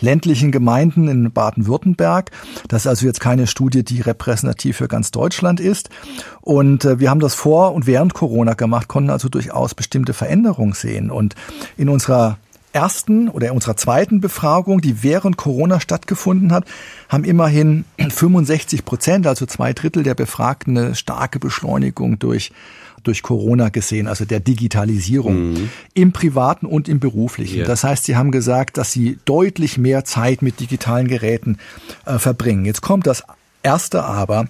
ländlichen 0.02 0.52
Gemeinden 0.52 1.08
in 1.08 1.32
Baden-Württemberg. 1.32 2.30
Das 2.68 2.82
ist 2.82 2.86
also 2.86 3.06
jetzt 3.06 3.20
keine 3.20 3.46
Studie, 3.46 3.84
die 3.84 4.00
repräsentativ 4.00 4.76
für 4.76 4.88
ganz 4.88 5.10
Deutschland 5.10 5.60
ist. 5.60 5.90
Und 6.40 6.84
äh, 6.84 7.00
wir 7.00 7.10
haben 7.10 7.20
das 7.20 7.34
vor 7.34 7.72
und 7.72 7.86
während 7.86 8.14
Corona 8.14 8.54
gemacht, 8.54 8.88
konnten 8.88 9.10
also 9.10 9.28
durchaus 9.28 9.74
bestimmte 9.74 10.12
Veränderungen 10.12 10.74
sehen. 10.74 11.10
Und 11.10 11.34
in 11.76 11.88
unserer 11.88 12.38
ersten 12.72 13.28
oder 13.28 13.48
in 13.48 13.52
unserer 13.54 13.76
zweiten 13.76 14.20
Befragung, 14.20 14.80
die 14.80 15.02
während 15.02 15.36
Corona 15.36 15.80
stattgefunden 15.80 16.52
hat, 16.52 16.64
haben 17.08 17.24
immerhin 17.24 17.84
65 17.98 18.84
Prozent, 18.84 19.26
also 19.26 19.46
zwei 19.46 19.72
Drittel 19.72 20.02
der 20.02 20.14
Befragten, 20.14 20.76
eine 20.76 20.94
starke 20.94 21.38
Beschleunigung 21.38 22.18
durch 22.18 22.52
durch 23.02 23.22
Corona 23.22 23.68
gesehen, 23.68 24.06
also 24.06 24.24
der 24.24 24.40
Digitalisierung 24.40 25.52
mhm. 25.52 25.70
im 25.94 26.12
privaten 26.12 26.66
und 26.66 26.88
im 26.88 27.00
beruflichen. 27.00 27.58
Yeah. 27.58 27.66
Das 27.66 27.84
heißt, 27.84 28.04
Sie 28.04 28.16
haben 28.16 28.30
gesagt, 28.30 28.76
dass 28.76 28.92
Sie 28.92 29.18
deutlich 29.24 29.78
mehr 29.78 30.04
Zeit 30.04 30.42
mit 30.42 30.60
digitalen 30.60 31.08
Geräten 31.08 31.58
äh, 32.06 32.18
verbringen. 32.18 32.64
Jetzt 32.64 32.80
kommt 32.82 33.06
das 33.06 33.24
erste 33.62 34.04
aber. 34.04 34.46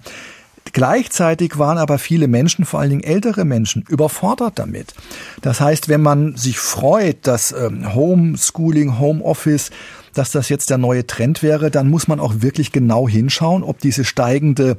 Gleichzeitig 0.71 1.59
waren 1.59 1.77
aber 1.77 1.99
viele 1.99 2.27
Menschen, 2.27 2.65
vor 2.65 2.79
allen 2.79 2.89
Dingen 2.89 3.03
ältere 3.03 3.43
Menschen, 3.45 3.83
überfordert 3.89 4.57
damit. 4.57 4.93
Das 5.41 5.59
heißt, 5.59 5.89
wenn 5.89 6.01
man 6.01 6.35
sich 6.35 6.57
freut, 6.57 7.27
dass 7.27 7.51
ähm, 7.51 7.93
Homeschooling, 7.93 8.97
Homeoffice, 8.97 9.71
dass 10.13 10.31
das 10.31 10.49
jetzt 10.49 10.69
der 10.69 10.77
neue 10.77 11.05
Trend 11.05 11.43
wäre, 11.43 11.69
dann 11.69 11.89
muss 11.89 12.07
man 12.07 12.19
auch 12.19 12.35
wirklich 12.37 12.71
genau 12.71 13.07
hinschauen, 13.09 13.63
ob 13.63 13.79
diese 13.79 14.05
steigende 14.05 14.77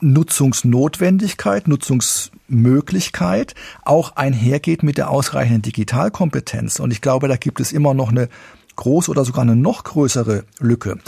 Nutzungsnotwendigkeit, 0.00 1.68
Nutzungsmöglichkeit 1.68 3.54
auch 3.84 4.16
einhergeht 4.16 4.82
mit 4.82 4.98
der 4.98 5.10
ausreichenden 5.10 5.62
Digitalkompetenz. 5.62 6.80
Und 6.80 6.92
ich 6.92 7.00
glaube, 7.00 7.28
da 7.28 7.36
gibt 7.36 7.60
es 7.60 7.72
immer 7.72 7.94
noch 7.94 8.10
eine 8.10 8.28
große 8.76 9.10
oder 9.10 9.24
sogar 9.24 9.42
eine 9.42 9.56
noch 9.56 9.84
größere 9.84 10.44
Lücke. 10.58 10.98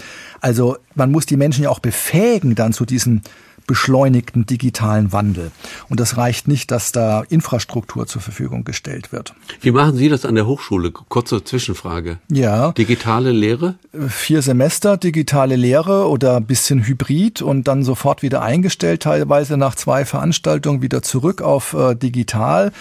Also 0.40 0.76
man 0.94 1.10
muss 1.10 1.26
die 1.26 1.36
Menschen 1.36 1.64
ja 1.64 1.70
auch 1.70 1.78
befähigen, 1.78 2.54
dann 2.54 2.72
zu 2.72 2.84
diesem 2.84 3.22
beschleunigten 3.72 4.44
digitalen 4.44 5.12
Wandel. 5.12 5.50
Und 5.88 5.98
das 5.98 6.18
reicht 6.18 6.46
nicht, 6.46 6.70
dass 6.70 6.92
da 6.92 7.22
Infrastruktur 7.22 8.06
zur 8.06 8.20
Verfügung 8.20 8.64
gestellt 8.64 9.12
wird. 9.12 9.32
Wie 9.62 9.70
machen 9.70 9.96
Sie 9.96 10.10
das 10.10 10.26
an 10.26 10.34
der 10.34 10.46
Hochschule? 10.46 10.90
Kurze 10.90 11.42
Zwischenfrage. 11.42 12.18
Ja. 12.30 12.72
Digitale 12.72 13.32
Lehre? 13.32 13.76
Vier 14.08 14.42
Semester 14.42 14.98
digitale 14.98 15.56
Lehre 15.56 16.06
oder 16.06 16.42
bisschen 16.42 16.86
Hybrid 16.86 17.40
und 17.40 17.66
dann 17.66 17.82
sofort 17.82 18.22
wieder 18.22 18.42
eingestellt, 18.42 19.04
teilweise 19.04 19.56
nach 19.56 19.74
zwei 19.74 20.04
Veranstaltungen 20.04 20.82
wieder 20.82 21.00
zurück 21.00 21.40
auf 21.40 21.72
äh, 21.72 21.94
digital 21.94 22.72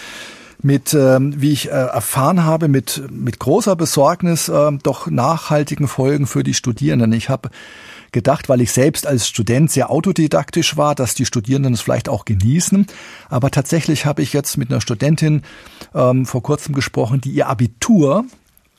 mit, 0.60 0.92
ähm, 0.92 1.40
wie 1.40 1.52
ich 1.52 1.68
äh, 1.68 1.70
erfahren 1.70 2.44
habe, 2.44 2.68
mit, 2.68 3.02
mit 3.10 3.38
großer 3.38 3.76
Besorgnis 3.76 4.50
äh, 4.50 4.72
doch 4.82 5.06
nachhaltigen 5.06 5.88
Folgen 5.88 6.26
für 6.26 6.42
die 6.42 6.52
Studierenden. 6.52 7.14
Ich 7.14 7.30
habe 7.30 7.48
gedacht, 8.12 8.48
weil 8.48 8.60
ich 8.60 8.72
selbst 8.72 9.06
als 9.06 9.26
Student 9.26 9.70
sehr 9.70 9.90
autodidaktisch 9.90 10.76
war, 10.76 10.94
dass 10.94 11.14
die 11.14 11.26
Studierenden 11.26 11.74
es 11.74 11.80
vielleicht 11.80 12.08
auch 12.08 12.24
genießen. 12.24 12.86
Aber 13.28 13.50
tatsächlich 13.50 14.06
habe 14.06 14.22
ich 14.22 14.32
jetzt 14.32 14.56
mit 14.56 14.70
einer 14.70 14.80
Studentin 14.80 15.42
ähm, 15.94 16.26
vor 16.26 16.42
kurzem 16.42 16.74
gesprochen, 16.74 17.20
die 17.20 17.30
ihr 17.30 17.48
Abitur 17.48 18.24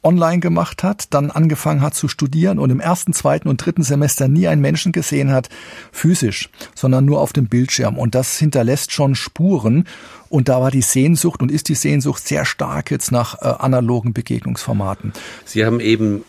online 0.03 0.39
gemacht 0.39 0.83
hat, 0.83 1.13
dann 1.13 1.31
angefangen 1.31 1.81
hat 1.81 1.95
zu 1.95 2.07
studieren 2.07 2.59
und 2.59 2.69
im 2.69 2.79
ersten, 2.79 3.13
zweiten 3.13 3.47
und 3.47 3.57
dritten 3.57 3.83
Semester 3.83 4.27
nie 4.27 4.47
einen 4.47 4.61
Menschen 4.61 4.91
gesehen 4.91 5.31
hat, 5.31 5.49
physisch, 5.91 6.49
sondern 6.75 7.05
nur 7.05 7.21
auf 7.21 7.33
dem 7.33 7.47
Bildschirm. 7.47 7.97
Und 7.97 8.13
das 8.13 8.37
hinterlässt 8.37 8.91
schon 8.91 9.15
Spuren. 9.15 9.85
Und 10.29 10.49
da 10.49 10.59
war 10.61 10.71
die 10.71 10.81
Sehnsucht 10.81 11.41
und 11.41 11.51
ist 11.51 11.69
die 11.69 11.75
Sehnsucht 11.75 12.27
sehr 12.27 12.43
stark 12.43 12.91
jetzt 12.91 13.11
nach 13.11 13.41
äh, 13.41 13.45
analogen 13.45 14.13
Begegnungsformaten. 14.13 15.13
Sie 15.45 15.65
haben 15.65 15.79
eben 15.79 16.23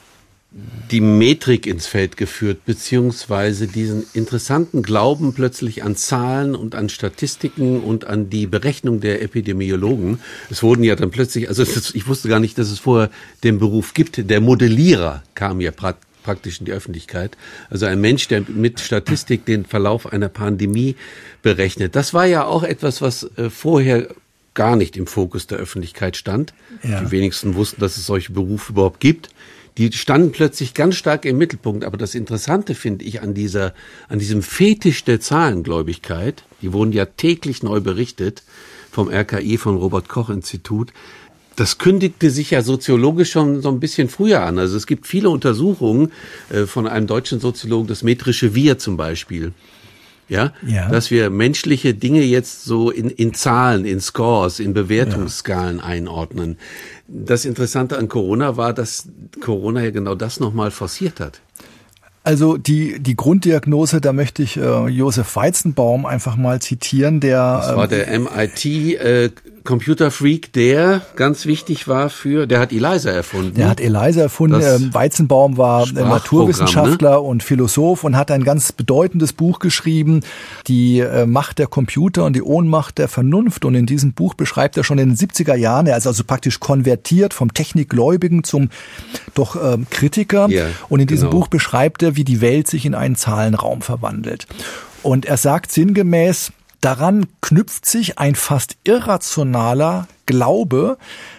die 0.91 1.01
Metrik 1.01 1.67
ins 1.67 1.87
Feld 1.87 2.17
geführt, 2.17 2.65
beziehungsweise 2.65 3.67
diesen 3.67 4.07
interessanten 4.13 4.83
Glauben 4.83 5.35
plötzlich 5.35 5.83
an 5.83 5.97
Zahlen 5.97 6.55
und 6.55 6.77
an 6.77 6.89
Statistiken 6.89 7.81
und 7.81 8.07
an 8.07 8.31
die 8.31 8.47
Berechnung 8.47 9.01
der 9.01 9.21
Epidemiologen. 9.21 10.21
Es 10.51 10.63
wurden 10.63 10.85
ja 10.85 10.95
dann 10.95 11.11
plötzlich, 11.11 11.49
also 11.49 11.65
ich 11.65 12.07
wusste 12.07 12.29
gar 12.29 12.39
nicht, 12.39 12.57
dass 12.59 12.71
es 12.71 12.79
vorher 12.79 13.11
den 13.43 13.59
Beruf 13.59 13.95
gibt. 13.95 14.31
Der 14.31 14.41
Modellierer 14.41 15.25
kam 15.35 15.61
ja 15.61 15.73
praktisch 15.73 16.61
in 16.61 16.67
die 16.67 16.73
Öffentlichkeit. 16.73 17.37
Also 17.71 17.87
ein 17.87 18.01
Mensch, 18.01 18.29
der 18.29 18.43
mit 18.43 18.79
Statistik 18.79 19.47
den 19.47 19.65
Verlauf 19.65 20.13
einer 20.13 20.29
Pandemie 20.29 20.95
berechnet. 21.43 21.97
Das 21.97 22.15
war 22.15 22.27
ja 22.27 22.45
auch 22.45 22.63
etwas, 22.63 23.03
was 23.03 23.29
äh, 23.37 23.51
vorher 23.51 24.15
gar 24.55 24.77
nicht 24.77 24.97
im 24.97 25.09
Fokus 25.09 25.49
der 25.49 25.59
Öffentlichkeit 25.59 26.17
stand. 26.17 26.55
Ja. 26.85 27.01
Die 27.01 27.11
wenigsten 27.11 27.57
wussten, 27.57 27.81
dass 27.81 27.97
es 27.97 28.07
solche 28.07 28.33
Berufe 28.33 28.71
überhaupt 28.71 29.01
gibt 29.01 29.31
die 29.79 29.93
standen 29.93 30.33
plötzlich 30.33 30.75
ganz 30.75 30.95
stark 30.97 31.25
im 31.25 31.39
Mittelpunkt. 31.39 31.85
Aber 31.85 31.97
das 31.97 32.15
Interessante 32.15 32.75
finde 32.75 33.05
ich 33.05 33.23
an 33.23 33.35
dieser, 33.35 33.75
an 34.09 34.19
diesem 34.19 34.43
Fetisch 34.43 35.05
der 35.05 35.21
Zahlengläubigkeit, 35.21 36.45
die 36.63 36.73
wurden 36.73 36.93
ja 36.93 37.07
täglich 37.07 37.63
neu 37.63 37.81
berichtet 37.81 38.43
vom 38.91 39.09
RKI, 39.09 39.59
vom 39.59 39.77
Robert 39.77 40.09
Koch 40.09 40.31
Institut. 40.31 40.93
Das 41.57 41.79
kündigte 41.79 42.31
sich 42.31 42.51
ja 42.51 42.63
soziologisch 42.63 43.31
schon 43.31 43.63
so 43.63 43.69
ein 43.69 43.81
bisschen 43.81 44.09
früher 44.09 44.43
an. 44.43 44.59
Also 44.59 44.77
es 44.77 44.87
gibt 44.87 45.07
viele 45.07 45.31
Untersuchungen 45.31 46.13
äh, 46.51 46.67
von 46.67 46.87
einem 46.87 47.07
deutschen 47.07 47.41
Soziologen, 47.41 47.87
das 47.87 48.03
metrische 48.03 48.55
Wir 48.55 48.79
zum 48.79 48.97
Beispiel 48.97 49.53
ja? 50.29 50.53
ja, 50.67 50.89
dass 50.89 51.11
wir 51.11 51.31
menschliche 51.31 51.95
Dinge 51.95 52.23
jetzt 52.23 52.65
so 52.65 52.91
in, 52.91 53.11
in 53.11 53.35
Zahlen, 53.35 53.85
in 53.85 54.01
Scores, 54.01 54.61
in 54.61 54.75
Bewertungsskalen 54.75 55.79
ja. 55.79 55.85
einordnen. 55.85 56.59
Das 57.07 57.45
Interessante 57.45 57.99
an 57.99 58.09
Corona 58.09 58.57
war, 58.57 58.73
dass 58.73 59.09
Corona 59.41 59.83
ja 59.83 59.91
genau 59.91 60.15
das 60.15 60.41
nochmal 60.41 60.71
forciert 60.71 61.21
hat. 61.21 61.41
Also 62.23 62.57
die, 62.57 63.01
die 63.01 63.17
Grunddiagnose, 63.17 64.01
da 64.01 64.15
möchte 64.15 64.43
ich 64.43 64.57
äh, 64.57 64.89
Josef 64.89 65.37
Weizenbaum 65.37 66.07
einfach 66.07 66.37
mal 66.37 66.59
zitieren, 66.63 67.21
der. 67.21 67.59
Das 67.59 67.77
war 67.77 67.87
der 67.87 68.19
MIT 68.19 68.65
äh, 68.65 69.31
Computer 69.65 70.11
Freak, 70.11 70.53
der 70.53 71.01
ganz 71.17 71.47
wichtig 71.47 71.89
war 71.89 72.11
für, 72.11 72.47
der 72.47 72.61
hat 72.61 72.71
ELISA 72.71 73.11
erfunden. 73.11 73.55
Der 73.55 73.71
hat 73.71 73.81
ELISA 73.81 74.21
erfunden. 74.21 74.61
Das 74.61 74.81
ähm, 74.81 74.93
Weizenbaum 74.93 75.57
war 75.57 75.91
Naturwissenschaftler 75.91 77.13
ne? 77.13 77.21
und 77.21 77.43
Philosoph 77.43 78.05
und 78.05 78.15
hat 78.15 78.31
ein 78.31 78.45
ganz 78.45 78.73
bedeutendes 78.73 79.33
Buch 79.33 79.61
geschrieben, 79.61 80.21
die 80.67 81.01
äh, 81.01 81.25
Macht 81.25 81.59
der 81.59 81.67
Computer 81.67 82.27
und 82.27 82.37
die 82.37 82.43
Ohnmacht 82.43 82.99
der 82.99 83.09
Vernunft. 83.09 83.65
Und 83.65 83.75
in 83.75 83.87
diesem 83.87 84.13
Buch 84.13 84.35
beschreibt 84.35 84.77
er 84.77 84.85
schon 84.85 84.99
in 84.99 85.09
den 85.09 85.17
70er 85.17 85.55
Jahren, 85.55 85.87
er 85.87 85.97
ist 85.97 86.07
also 86.07 86.25
praktisch 86.25 86.61
konvertiert 86.61 87.33
vom 87.33 87.55
Technikgläubigen 87.55 88.45
zum 88.45 88.69
doch 89.33 89.57
ähm, 89.57 89.87
Kritiker. 89.89 90.47
Ja, 90.51 90.67
und 90.91 91.01
in 91.01 91.07
diesem 91.07 91.31
genau. 91.31 91.41
Buch 91.41 91.49
beschreibt 91.49 92.03
er, 92.03 92.17
wie 92.17 92.25
die 92.25 92.43
Welt 92.43 92.69
sich 92.69 92.85
in 92.85 92.95
einen 92.95 93.17
Zahlenraum 93.17 93.81
verwandelt. 93.81 94.47
Und 95.03 95.25
er 95.25 95.39
sagt 95.39 95.73
sinngemäß, 95.73 96.53
Daran 96.85 97.29
knüpft 97.41 97.87
sich 97.87 98.19
ein 98.19 98.35
fast 98.35 98.77
irrationaler 98.85 100.07
Glaube 100.27 100.99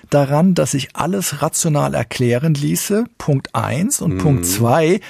daran, 0.09 0.55
dass 0.55 0.71
sich 0.71 0.95
alles 0.95 1.43
rational 1.43 1.93
erklären 1.93 2.55
ließe. 2.55 3.03
Punkt 3.19 3.53
eins 3.53 4.01
und 4.01 4.15
mhm. 4.15 4.17
Punkt 4.17 4.47
zwei, 4.47 5.01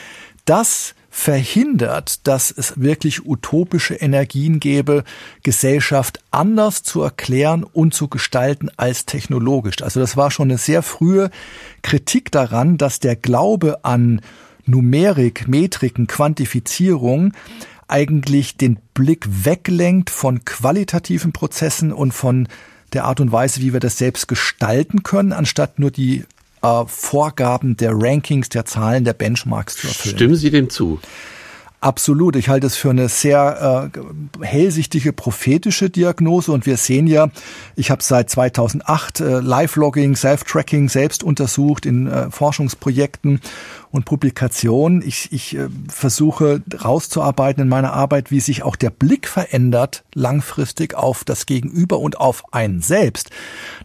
das 0.44 0.94
verhindert, 1.10 2.28
dass 2.28 2.52
es 2.52 2.82
wirklich 2.82 3.26
utopische 3.26 3.94
Energien 3.94 4.60
gäbe, 4.60 5.06
Gesellschaft 5.44 6.20
anders 6.32 6.84
zu 6.84 7.02
erklären 7.02 7.64
und 7.64 7.94
zu 7.94 8.10
gestalten 8.10 8.70
als 8.76 9.06
technologisch. 9.06 9.82
Also 9.84 10.02
das 10.02 10.18
war 10.18 10.32
schon 10.32 10.50
eine 10.50 10.58
sehr 10.58 10.84
frühe 10.84 11.30
Kritik 11.82 12.30
daran, 12.30 12.78
dass 12.78 13.00
der 13.00 13.16
Glaube 13.16 13.86
an 13.86 14.20
Numerik, 14.66 15.48
Metriken, 15.48 16.08
Quantifizierung 16.08 17.32
eigentlich 17.88 18.58
den 18.58 18.78
Blick 18.94 19.26
weglenkt 19.28 20.10
von 20.10 20.46
qualitativen 20.46 21.32
Prozessen 21.32 21.94
und 21.94 22.14
von 22.14 22.48
der 22.94 23.06
Art 23.06 23.20
und 23.20 23.32
Weise, 23.32 23.62
wie 23.62 23.74
wir 23.74 23.80
das 23.80 23.98
selbst 23.98 24.28
gestalten 24.28 25.04
können, 25.04 25.34
anstatt 25.34 25.80
nur 25.80 25.92
die 25.92 26.26
äh, 26.62 26.86
Vorgaben 26.88 27.78
der 27.78 27.92
Rankings, 27.94 28.50
der 28.50 28.66
Zahlen, 28.66 29.04
der 29.06 29.14
Benchmarks 29.14 29.76
zu 29.76 29.88
erfüllen. 29.88 30.16
Stimmen 30.16 30.36
Sie 30.36 30.50
dem 30.50 30.70
zu? 30.70 31.00
Absolut. 31.86 32.36
Ich 32.36 32.50
halte 32.50 32.66
es 32.66 32.76
für 32.76 32.90
eine 32.90 33.10
sehr 33.10 33.92
äh, 33.94 34.44
hellsichtige, 34.44 35.14
prophetische 35.14 35.92
Diagnose. 35.92 36.52
Und 36.52 36.66
wir 36.66 36.78
sehen 36.78 37.06
ja, 37.06 37.30
ich 37.76 37.92
habe 37.92 38.02
seit 38.02 38.28
2008 38.32 39.20
äh, 39.20 39.40
Live-Logging, 39.40 40.16
Self-Tracking 40.16 40.90
selbst 40.90 41.24
untersucht 41.24 41.86
in 41.86 42.08
äh, 42.08 42.32
Forschungsprojekten 42.32 43.40
und 43.96 44.06
Publikationen. 44.06 45.02
Ich, 45.06 45.32
ich 45.32 45.56
äh, 45.56 45.68
versuche 45.88 46.62
rauszuarbeiten 46.84 47.64
in 47.64 47.70
meiner 47.70 47.94
Arbeit, 47.94 48.30
wie 48.30 48.40
sich 48.40 48.64
auch 48.64 48.76
der 48.76 48.90
Blick 48.90 49.28
verändert 49.28 50.04
langfristig 50.14 50.96
auf 50.96 51.24
das 51.24 51.46
Gegenüber 51.46 52.00
und 52.00 52.20
auf 52.20 52.44
einen 52.54 52.82
selbst. 52.82 53.30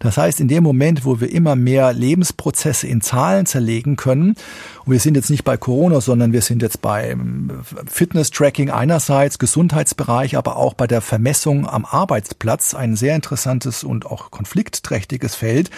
Das 0.01 0.17
heißt, 0.17 0.41
in 0.41 0.49
dem 0.49 0.63
Moment, 0.63 1.05
wo 1.05 1.21
wir 1.21 1.31
immer 1.31 1.57
mehr 1.57 1.93
Lebensprozesse 1.93 2.87
in 2.87 3.01
Zahlen 3.01 3.47
zerlegen 3.47 3.97
können, 3.97 4.37
und 4.85 4.93
wir 4.93 5.01
sind 5.01 5.17
jetzt 5.17 5.31
nicht 5.31 5.45
bei 5.45 5.57
Corona, 5.57 6.01
sondern 6.01 6.33
wir 6.33 6.43
sind 6.43 6.63
jetzt 6.63 6.83
beim 6.83 7.61
Fitness-Tracking 7.87 8.71
einerseits, 8.71 9.39
Gesundheitsbereich, 9.39 10.37
aber 10.37 10.57
auch 10.57 10.75
bei 10.75 10.87
der 10.87 11.01
Vermessung 11.01 11.69
am 11.69 11.85
Arbeitsplatz, 11.85 12.75
ein 12.75 12.97
sehr 12.97 13.15
interessantes 13.15 13.85
und 13.85 14.07
auch 14.07 14.31
konfliktträchtiges 14.31 15.35
Feld, 15.35 15.71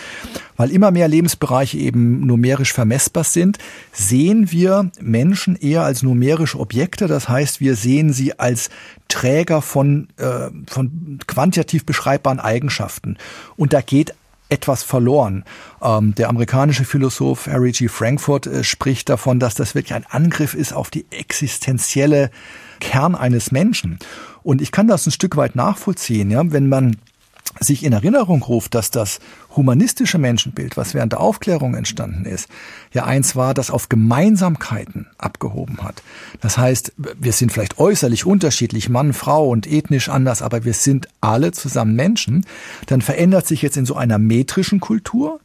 weil 0.57 0.71
immer 0.71 0.91
mehr 0.91 1.09
Lebensbereiche 1.09 1.79
eben 1.79 2.25
numerisch 2.27 2.73
vermessbar 2.73 3.25
sind, 3.25 3.59
sehen 3.93 4.22
wir 4.31 4.91
Menschen 5.01 5.57
eher 5.57 5.83
als 5.83 6.03
numerische 6.03 6.59
Objekte. 6.59 7.07
Das 7.07 7.29
heißt, 7.29 7.61
wir 7.61 7.77
sehen 7.77 8.13
sie 8.13 8.39
als 8.39 8.71
Träger 9.09 9.63
von, 9.63 10.09
äh, 10.17 10.51
von 10.67 11.19
quantitativ 11.27 11.85
beschreibbaren 11.85 12.41
Eigenschaften. 12.41 13.17
Und 13.57 13.73
da 13.73 13.81
geht 13.81 14.15
etwas 14.49 14.83
verloren. 14.83 15.45
Ähm, 15.83 16.15
der 16.15 16.29
amerikanische 16.29 16.85
Philosoph 16.85 17.47
Harry 17.47 17.73
G. 17.73 17.89
Frankfurt 17.89 18.47
äh, 18.47 18.63
spricht 18.65 19.09
davon, 19.09 19.41
dass 19.41 19.55
das 19.55 19.75
wirklich 19.75 19.95
ein 19.95 20.07
Angriff 20.07 20.55
ist 20.55 20.75
auf 20.75 20.91
die 20.91 21.07
existenzielle 21.11 22.31
Kern 22.81 23.15
eines 23.15 23.51
Menschen. 23.51 23.99
Und 24.43 24.61
ich 24.61 24.73
kann 24.73 24.89
das 24.89 25.07
ein 25.07 25.13
Stück 25.13 25.37
weit 25.37 25.57
nachvollziehen, 25.57 26.31
ja, 26.31 26.43
wenn 26.53 26.69
man 26.69 26.97
sich 27.61 27.85
in 27.85 27.93
Erinnerung 27.93 28.43
ruft, 28.43 28.75
dass 28.75 28.91
das 28.91 29.21
humanistische 29.55 30.19
Menschenbild, 30.19 30.77
was 30.77 30.95
während 30.95 31.13
der 31.13 31.21
Aufklärung 31.21 31.75
entstanden 31.75 32.25
ist, 32.25 32.49
ja 32.93 33.05
eins 33.05 33.37
war, 33.37 33.55
das 33.55 33.71
auf 33.71 33.89
Gemeinsamkeiten 33.89 35.07
abgehoben 35.19 35.83
hat. 35.83 36.03
Das 36.41 36.59
heißt, 36.59 36.93
wir 36.97 37.33
sind 37.33 37.53
vielleicht 37.53 37.79
äußerlich 37.79 38.25
unterschiedlich, 38.27 38.89
Mann, 38.89 39.13
Frau 39.13 39.49
und 39.49 39.71
ethnisch 39.71 40.09
anders, 40.09 40.43
aber 40.43 40.65
wir 40.65 40.75
sind 40.75 41.09
alle 41.21 41.53
zusammen 41.53 41.95
Menschen. 41.95 42.47
Dann 42.87 43.03
verändert 43.03 43.47
sich 43.47 43.63
jetzt 43.63 43.77
in 43.77 43.87
so 43.87 43.97
einer 43.97 44.19
metrischen 44.19 44.81
Kultur 44.81 45.41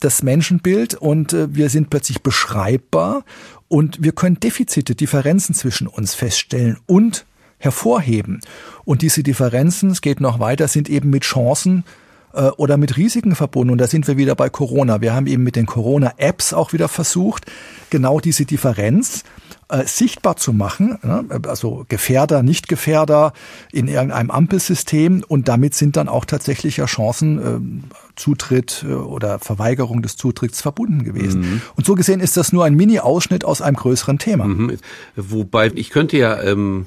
das 0.00 0.22
Menschenbild 0.22 0.94
und 0.94 1.32
äh, 1.32 1.54
wir 1.54 1.70
sind 1.70 1.88
plötzlich 1.88 2.22
beschreibbar 2.22 3.24
und 3.68 4.02
wir 4.02 4.12
können 4.12 4.38
Defizite, 4.40 4.94
Differenzen 4.94 5.54
zwischen 5.54 5.86
uns 5.86 6.14
feststellen 6.14 6.78
und 6.86 7.24
hervorheben. 7.64 8.40
Und 8.84 9.02
diese 9.02 9.22
Differenzen, 9.22 9.90
es 9.90 10.00
geht 10.00 10.20
noch 10.20 10.38
weiter, 10.38 10.68
sind 10.68 10.88
eben 10.88 11.10
mit 11.10 11.24
Chancen 11.24 11.84
äh, 12.32 12.48
oder 12.56 12.76
mit 12.76 12.96
Risiken 12.96 13.34
verbunden. 13.34 13.72
Und 13.72 13.78
da 13.78 13.86
sind 13.86 14.06
wir 14.06 14.16
wieder 14.16 14.34
bei 14.34 14.48
Corona. 14.48 15.00
Wir 15.00 15.14
haben 15.14 15.26
eben 15.26 15.42
mit 15.42 15.56
den 15.56 15.66
Corona-Apps 15.66 16.52
auch 16.52 16.72
wieder 16.72 16.88
versucht, 16.88 17.46
genau 17.90 18.20
diese 18.20 18.44
Differenz 18.44 19.24
äh, 19.68 19.86
sichtbar 19.86 20.36
zu 20.36 20.52
machen, 20.52 20.98
ne? 21.02 21.24
also 21.48 21.86
Gefährder, 21.88 22.42
Nicht-Gefährder 22.42 23.32
in 23.72 23.88
irgendeinem 23.88 24.30
Ampelsystem 24.30 25.24
und 25.26 25.48
damit 25.48 25.74
sind 25.74 25.96
dann 25.96 26.08
auch 26.08 26.26
tatsächlich 26.26 26.76
ja 26.76 26.84
Chancen, 26.84 27.38
äh, 27.38 27.96
Zutritt 28.14 28.84
äh, 28.86 28.92
oder 28.92 29.38
Verweigerung 29.38 30.02
des 30.02 30.16
Zutritts 30.16 30.60
verbunden 30.60 31.02
gewesen. 31.02 31.40
Mhm. 31.40 31.62
Und 31.76 31.86
so 31.86 31.94
gesehen 31.94 32.20
ist 32.20 32.36
das 32.36 32.52
nur 32.52 32.64
ein 32.64 32.74
Mini-Ausschnitt 32.74 33.44
aus 33.44 33.62
einem 33.62 33.76
größeren 33.76 34.18
Thema. 34.18 34.44
Mhm. 34.44 34.76
Wobei 35.16 35.70
ich 35.74 35.90
könnte 35.90 36.18
ja 36.18 36.42
ähm, 36.42 36.86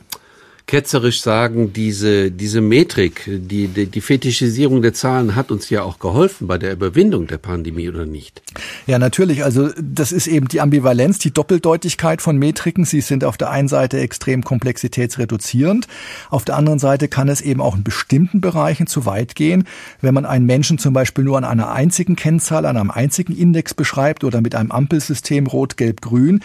ketzerisch 0.68 1.22
sagen, 1.22 1.72
diese, 1.72 2.30
diese 2.30 2.60
Metrik, 2.60 3.24
die, 3.26 3.70
die, 3.70 3.86
die 3.86 4.02
Fetischisierung 4.02 4.82
der 4.82 4.94
Zahlen 4.94 5.34
hat 5.34 5.50
uns 5.50 5.70
ja 5.70 5.82
auch 5.84 5.98
geholfen 5.98 6.46
bei 6.46 6.58
der 6.58 6.74
Überwindung 6.74 7.26
der 7.26 7.38
Pandemie, 7.38 7.88
oder 7.88 8.06
nicht? 8.06 8.42
Ja, 8.86 9.00
natürlich. 9.00 9.46
Also 9.46 9.70
das 9.82 10.12
ist 10.12 10.28
eben 10.28 10.50
die 10.50 10.60
Ambivalenz, 10.60 11.20
die 11.20 11.32
Doppeldeutigkeit 11.32 12.22
von 12.22 12.38
Metriken. 12.38 12.84
Sie 12.84 13.00
sind 13.00 13.24
auf 13.24 13.38
der 13.38 13.50
einen 13.50 13.70
Seite 13.70 13.98
extrem 14.00 14.44
komplexitätsreduzierend. 14.44 15.88
Auf 16.30 16.44
der 16.44 16.58
anderen 16.58 16.80
Seite 16.80 17.08
kann 17.08 17.30
es 17.30 17.40
eben 17.40 17.62
auch 17.62 17.78
in 17.78 17.84
bestimmten 17.84 18.42
Bereichen 18.42 18.88
zu 18.88 19.06
weit 19.06 19.36
gehen. 19.36 19.64
Wenn 20.02 20.14
man 20.14 20.26
einen 20.26 20.46
Menschen 20.46 20.78
zum 20.80 20.94
Beispiel 20.94 21.24
nur 21.24 21.38
an 21.38 21.46
einer 21.46 21.72
einzigen 21.72 22.18
Kennzahl, 22.18 22.66
an 22.66 22.76
einem 22.76 22.92
einzigen 22.92 23.34
Index 23.34 23.74
beschreibt 23.74 24.26
oder 24.26 24.42
mit 24.42 24.54
einem 24.54 24.72
Ampelsystem 24.72 25.48
Rot, 25.48 25.78
Gelb, 25.78 26.02
Grün, 26.02 26.42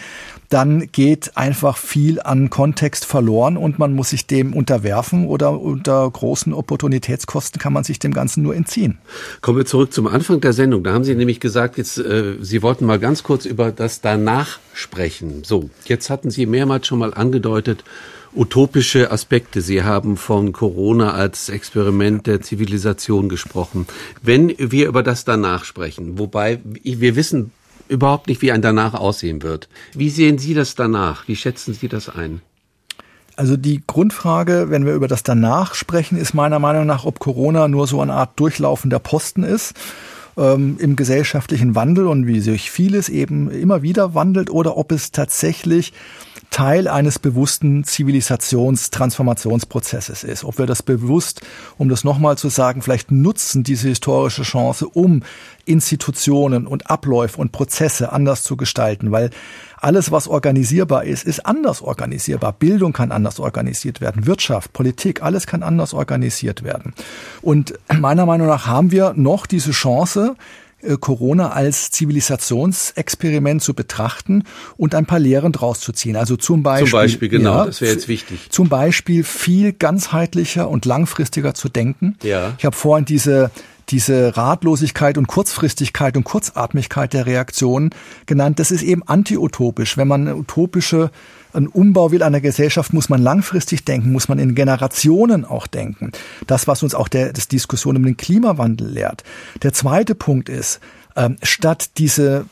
dann 0.49 0.89
geht 0.91 1.37
einfach 1.37 1.77
viel 1.77 2.21
an 2.21 2.49
Kontext 2.49 3.05
verloren 3.05 3.57
und 3.57 3.79
man 3.79 3.93
muss 3.93 4.09
sich 4.09 4.27
dem 4.27 4.53
unterwerfen 4.53 5.27
oder 5.27 5.59
unter 5.59 6.09
großen 6.09 6.53
Opportunitätskosten 6.53 7.59
kann 7.59 7.73
man 7.73 7.83
sich 7.83 7.99
dem 7.99 8.13
Ganzen 8.13 8.43
nur 8.43 8.55
entziehen. 8.55 8.97
Kommen 9.41 9.57
wir 9.57 9.65
zurück 9.65 9.93
zum 9.93 10.07
Anfang 10.07 10.41
der 10.41 10.53
Sendung. 10.53 10.83
Da 10.83 10.93
haben 10.93 11.03
Sie 11.03 11.15
nämlich 11.15 11.39
gesagt, 11.39 11.77
jetzt 11.77 11.97
äh, 11.97 12.35
Sie 12.41 12.61
wollten 12.61 12.85
mal 12.85 12.99
ganz 12.99 13.23
kurz 13.23 13.45
über 13.45 13.71
das 13.71 14.01
danach 14.01 14.59
sprechen. 14.73 15.43
So, 15.43 15.69
jetzt 15.85 16.09
hatten 16.09 16.29
Sie 16.29 16.45
mehrmals 16.45 16.87
schon 16.87 16.99
mal 16.99 17.13
angedeutet, 17.13 17.83
utopische 18.35 19.11
Aspekte. 19.11 19.61
Sie 19.61 19.83
haben 19.83 20.17
von 20.17 20.51
Corona 20.51 21.13
als 21.13 21.49
Experiment 21.49 22.27
der 22.27 22.41
Zivilisation 22.41 23.29
gesprochen. 23.29 23.87
Wenn 24.21 24.53
wir 24.57 24.87
über 24.87 25.03
das 25.03 25.25
danach 25.25 25.65
sprechen, 25.65 26.17
wobei 26.17 26.59
wir 26.63 27.15
wissen 27.15 27.51
überhaupt 27.87 28.27
nicht, 28.27 28.41
wie 28.41 28.51
ein 28.51 28.61
danach 28.61 28.93
aussehen 28.93 29.43
wird. 29.43 29.69
Wie 29.93 30.09
sehen 30.09 30.37
Sie 30.37 30.53
das 30.53 30.75
danach? 30.75 31.27
Wie 31.27 31.35
schätzen 31.35 31.73
Sie 31.73 31.87
das 31.87 32.09
ein? 32.09 32.41
Also 33.35 33.57
die 33.57 33.81
Grundfrage, 33.85 34.69
wenn 34.69 34.85
wir 34.85 34.93
über 34.93 35.07
das 35.07 35.23
danach 35.23 35.73
sprechen, 35.73 36.17
ist 36.17 36.33
meiner 36.33 36.59
Meinung 36.59 36.85
nach, 36.85 37.05
ob 37.05 37.19
Corona 37.19 37.67
nur 37.67 37.87
so 37.87 37.99
eine 38.01 38.13
Art 38.13 38.39
durchlaufender 38.39 38.99
Posten 38.99 39.43
ist 39.43 39.73
ähm, 40.37 40.77
im 40.79 40.95
gesellschaftlichen 40.95 41.75
Wandel 41.75 42.07
und 42.07 42.27
wie 42.27 42.39
sich 42.39 42.71
vieles 42.71 43.09
eben 43.09 43.49
immer 43.49 43.81
wieder 43.81 44.13
wandelt 44.13 44.49
oder 44.49 44.77
ob 44.77 44.91
es 44.91 45.11
tatsächlich 45.11 45.93
Teil 46.53 46.87
eines 46.87 47.17
bewussten 47.17 47.83
Zivilisationstransformationsprozesses 47.83 50.23
ist. 50.23 50.43
Ob 50.43 50.59
wir 50.59 50.67
das 50.67 50.83
bewusst, 50.83 51.41
um 51.79 51.89
das 51.89 52.03
nochmal 52.03 52.37
zu 52.37 52.49
sagen, 52.49 52.83
vielleicht 52.83 53.11
nutzen 53.11 53.63
diese 53.63 53.87
historische 53.87 54.43
Chance, 54.43 54.87
um 54.87 55.23
Institutionen 55.65 56.67
und 56.67 56.91
Abläufe 56.91 57.41
und 57.41 57.51
Prozesse 57.51 58.11
anders 58.11 58.43
zu 58.43 58.55
gestalten, 58.55 59.11
weil 59.11 59.31
alles, 59.77 60.11
was 60.11 60.27
organisierbar 60.27 61.05
ist, 61.05 61.25
ist 61.25 61.43
anders 61.43 61.81
organisierbar. 61.81 62.53
Bildung 62.53 62.93
kann 62.93 63.11
anders 63.11 63.39
organisiert 63.39 63.99
werden, 63.99 64.27
Wirtschaft, 64.27 64.73
Politik, 64.73 65.23
alles 65.23 65.47
kann 65.47 65.63
anders 65.63 65.95
organisiert 65.95 66.63
werden. 66.63 66.93
Und 67.41 67.73
meiner 67.91 68.27
Meinung 68.27 68.45
nach 68.45 68.67
haben 68.67 68.91
wir 68.91 69.13
noch 69.15 69.47
diese 69.47 69.71
Chance, 69.71 70.35
Corona 70.99 71.51
als 71.51 71.91
Zivilisationsexperiment 71.91 73.61
zu 73.61 73.73
betrachten 73.73 74.43
und 74.77 74.95
ein 74.95 75.05
paar 75.05 75.19
Lehren 75.19 75.51
draus 75.51 75.79
zu 75.79 75.91
ziehen. 75.91 76.15
Also 76.15 76.35
zum 76.35 76.63
Beispiel, 76.63 76.89
zum 76.89 76.99
Beispiel 76.99 77.29
genau, 77.29 77.57
ja, 77.59 77.65
das 77.65 77.81
wäre 77.81 77.93
jetzt 77.93 78.07
wichtig. 78.07 78.47
Zum 78.49 78.69
Beispiel 78.69 79.23
viel 79.23 79.73
ganzheitlicher 79.73 80.69
und 80.69 80.85
langfristiger 80.85 81.53
zu 81.53 81.69
denken. 81.69 82.17
Ja. 82.23 82.53
Ich 82.57 82.65
habe 82.65 82.75
vorhin 82.75 83.05
diese 83.05 83.51
diese 83.89 84.37
Ratlosigkeit 84.37 85.17
und 85.17 85.27
Kurzfristigkeit 85.27 86.15
und 86.15 86.23
Kurzatmigkeit 86.23 87.13
der 87.13 87.25
Reaktionen 87.25 87.89
genannt. 88.25 88.59
Das 88.59 88.71
ist 88.71 88.81
eben 88.81 89.03
antiutopisch. 89.03 89.97
Wenn 89.97 90.07
man 90.07 90.27
utopische 90.29 91.11
einen 91.53 91.67
Umbau 91.67 92.11
will 92.11 92.23
einer 92.23 92.41
Gesellschaft, 92.41 92.93
muss 92.93 93.09
man 93.09 93.21
langfristig 93.21 93.85
denken, 93.85 94.11
muss 94.11 94.27
man 94.27 94.39
in 94.39 94.55
Generationen 94.55 95.45
auch 95.45 95.67
denken. 95.67 96.11
Das, 96.47 96.67
was 96.67 96.83
uns 96.83 96.95
auch 96.95 97.07
der 97.07 97.33
das 97.33 97.47
Diskussion 97.47 97.97
um 97.97 98.03
den 98.03 98.17
Klimawandel 98.17 98.87
lehrt. 98.87 99.23
Der 99.61 99.73
zweite 99.73 100.15
Punkt 100.15 100.49
ist, 100.49 100.79
ähm, 101.15 101.37
statt 101.43 101.91
diese 101.97 102.45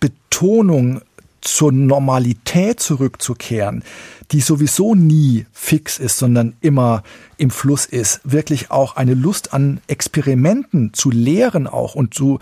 Betonung 0.00 1.00
zur 1.40 1.72
Normalität 1.72 2.80
zurückzukehren, 2.80 3.84
die 4.32 4.40
sowieso 4.40 4.94
nie 4.94 5.46
fix 5.52 5.98
ist, 5.98 6.18
sondern 6.18 6.54
immer 6.60 7.02
im 7.36 7.50
Fluss 7.50 7.86
ist, 7.86 8.20
wirklich 8.24 8.70
auch 8.70 8.96
eine 8.96 9.14
Lust 9.14 9.54
an 9.54 9.80
Experimenten 9.86 10.92
zu 10.92 11.10
lehren 11.10 11.66
auch 11.66 11.94
und 11.94 12.12
zu 12.12 12.38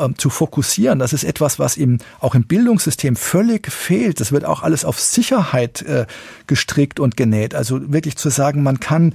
ähm, 0.00 0.18
zu 0.18 0.30
fokussieren. 0.30 0.98
Das 0.98 1.12
ist 1.12 1.24
etwas, 1.24 1.58
was 1.58 1.76
ihm 1.76 1.98
auch 2.20 2.34
im 2.34 2.44
Bildungssystem 2.44 3.16
völlig 3.16 3.70
fehlt. 3.70 4.20
Das 4.20 4.32
wird 4.32 4.44
auch 4.44 4.62
alles 4.62 4.84
auf 4.84 4.98
Sicherheit 4.98 5.82
äh, 5.82 6.06
gestrickt 6.46 7.00
und 7.00 7.16
genäht. 7.16 7.54
Also 7.54 7.92
wirklich 7.92 8.16
zu 8.16 8.30
sagen, 8.30 8.62
man 8.62 8.80
kann 8.80 9.12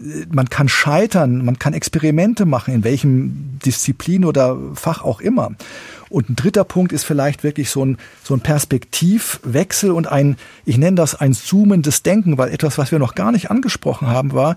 äh, 0.00 0.26
man 0.30 0.48
kann 0.48 0.68
scheitern, 0.68 1.44
man 1.44 1.58
kann 1.58 1.74
Experimente 1.74 2.46
machen, 2.46 2.74
in 2.74 2.84
welchem 2.84 3.58
Disziplin 3.64 4.24
oder 4.24 4.58
Fach 4.74 5.02
auch 5.02 5.20
immer. 5.20 5.52
Und 6.08 6.28
ein 6.28 6.36
dritter 6.36 6.64
Punkt 6.64 6.92
ist 6.92 7.04
vielleicht 7.04 7.42
wirklich 7.42 7.70
so 7.70 7.84
ein, 7.84 7.96
so 8.22 8.34
ein 8.34 8.40
Perspektivwechsel 8.40 9.90
und 9.90 10.06
ein, 10.08 10.36
ich 10.66 10.76
nenne 10.76 10.96
das 10.96 11.14
ein 11.14 11.32
zoomendes 11.32 12.02
Denken, 12.02 12.36
weil 12.36 12.52
etwas, 12.52 12.76
was 12.76 12.92
wir 12.92 12.98
noch 12.98 13.14
gar 13.14 13.32
nicht 13.32 13.50
angesprochen 13.50 14.08
haben, 14.08 14.32
war, 14.32 14.56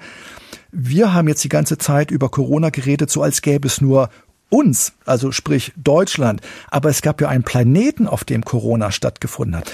wir 0.78 1.14
haben 1.14 1.30
jetzt 1.30 1.44
die 1.46 1.50
ganze 1.50 1.78
Zeit 1.78 2.12
über 2.12 2.28
Corona 2.28 2.70
geredet, 2.70 3.10
so 3.10 3.24
als 3.24 3.42
gäbe 3.42 3.66
es 3.66 3.80
nur 3.80 4.10
uns, 4.50 4.94
also 5.06 5.32
sprich 5.32 5.74
Deutschland, 5.76 6.42
aber 6.70 6.90
es 6.90 7.02
gab 7.02 7.22
ja 7.22 7.30
einen 7.30 7.44
Planeten, 7.44 8.08
auf 8.08 8.24
dem 8.24 8.44
Corona 8.44 8.92
stattgefunden 8.92 9.58
hat. 9.58 9.72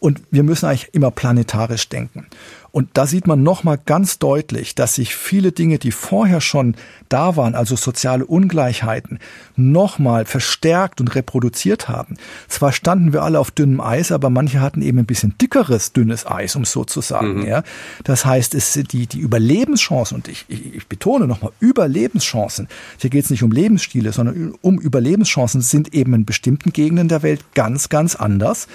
Und 0.00 0.20
wir 0.30 0.42
müssen 0.42 0.66
eigentlich 0.66 0.90
immer 0.92 1.10
planetarisch 1.10 1.88
denken. 1.88 2.26
Und 2.74 2.88
da 2.94 3.06
sieht 3.06 3.28
man 3.28 3.44
nochmal 3.44 3.78
ganz 3.78 4.18
deutlich, 4.18 4.74
dass 4.74 4.96
sich 4.96 5.14
viele 5.14 5.52
Dinge, 5.52 5.78
die 5.78 5.92
vorher 5.92 6.40
schon 6.40 6.74
da 7.08 7.36
waren, 7.36 7.54
also 7.54 7.76
soziale 7.76 8.26
Ungleichheiten, 8.26 9.20
nochmal 9.54 10.24
verstärkt 10.24 11.00
und 11.00 11.14
reproduziert 11.14 11.88
haben. 11.88 12.16
Zwar 12.48 12.72
standen 12.72 13.12
wir 13.12 13.22
alle 13.22 13.38
auf 13.38 13.52
dünnem 13.52 13.80
Eis, 13.80 14.10
aber 14.10 14.28
manche 14.28 14.60
hatten 14.60 14.82
eben 14.82 14.98
ein 14.98 15.06
bisschen 15.06 15.38
dickeres, 15.40 15.92
dünnes 15.92 16.26
Eis, 16.26 16.56
um 16.56 16.64
so 16.64 16.84
zu 16.84 17.00
sagen. 17.00 17.42
Mhm. 17.42 17.46
Ja. 17.46 17.62
Das 18.02 18.26
heißt, 18.26 18.56
es 18.56 18.72
sind 18.72 18.92
die, 18.92 19.06
die 19.06 19.20
Überlebenschancen, 19.20 20.16
und 20.16 20.26
ich, 20.26 20.44
ich, 20.48 20.74
ich 20.74 20.88
betone 20.88 21.28
nochmal, 21.28 21.52
Überlebenschancen, 21.60 22.66
hier 22.98 23.08
geht 23.08 23.22
es 23.22 23.30
nicht 23.30 23.44
um 23.44 23.52
Lebensstile, 23.52 24.10
sondern 24.10 24.52
um 24.62 24.80
Überlebenschancen, 24.80 25.60
sind 25.60 25.94
eben 25.94 26.12
in 26.12 26.24
bestimmten 26.24 26.72
Gegenden 26.72 27.06
der 27.06 27.22
Welt 27.22 27.44
ganz, 27.54 27.88
ganz 27.88 28.16
anders, 28.16 28.66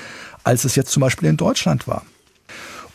als 0.45 0.63
es 0.63 0.77
jetzt 0.77 0.91
zum 0.91 1.01
Beispiel 1.01 1.27
in 1.27 1.35
Deutschland 1.35 1.85
war. 1.85 2.03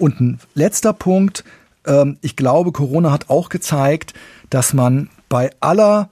Und 0.05 0.21
ein 0.21 0.39
letzter 0.53 0.93
Punkt, 0.93 1.45
ähm, 1.87 2.19
ich 2.21 2.37
glaube, 2.37 2.73
Corona 2.73 3.11
hat 3.11 3.31
auch 3.31 3.49
gezeigt, 3.49 4.13
dass 4.51 4.75
man 4.75 5.09
bei 5.31 5.51
aller 5.61 6.11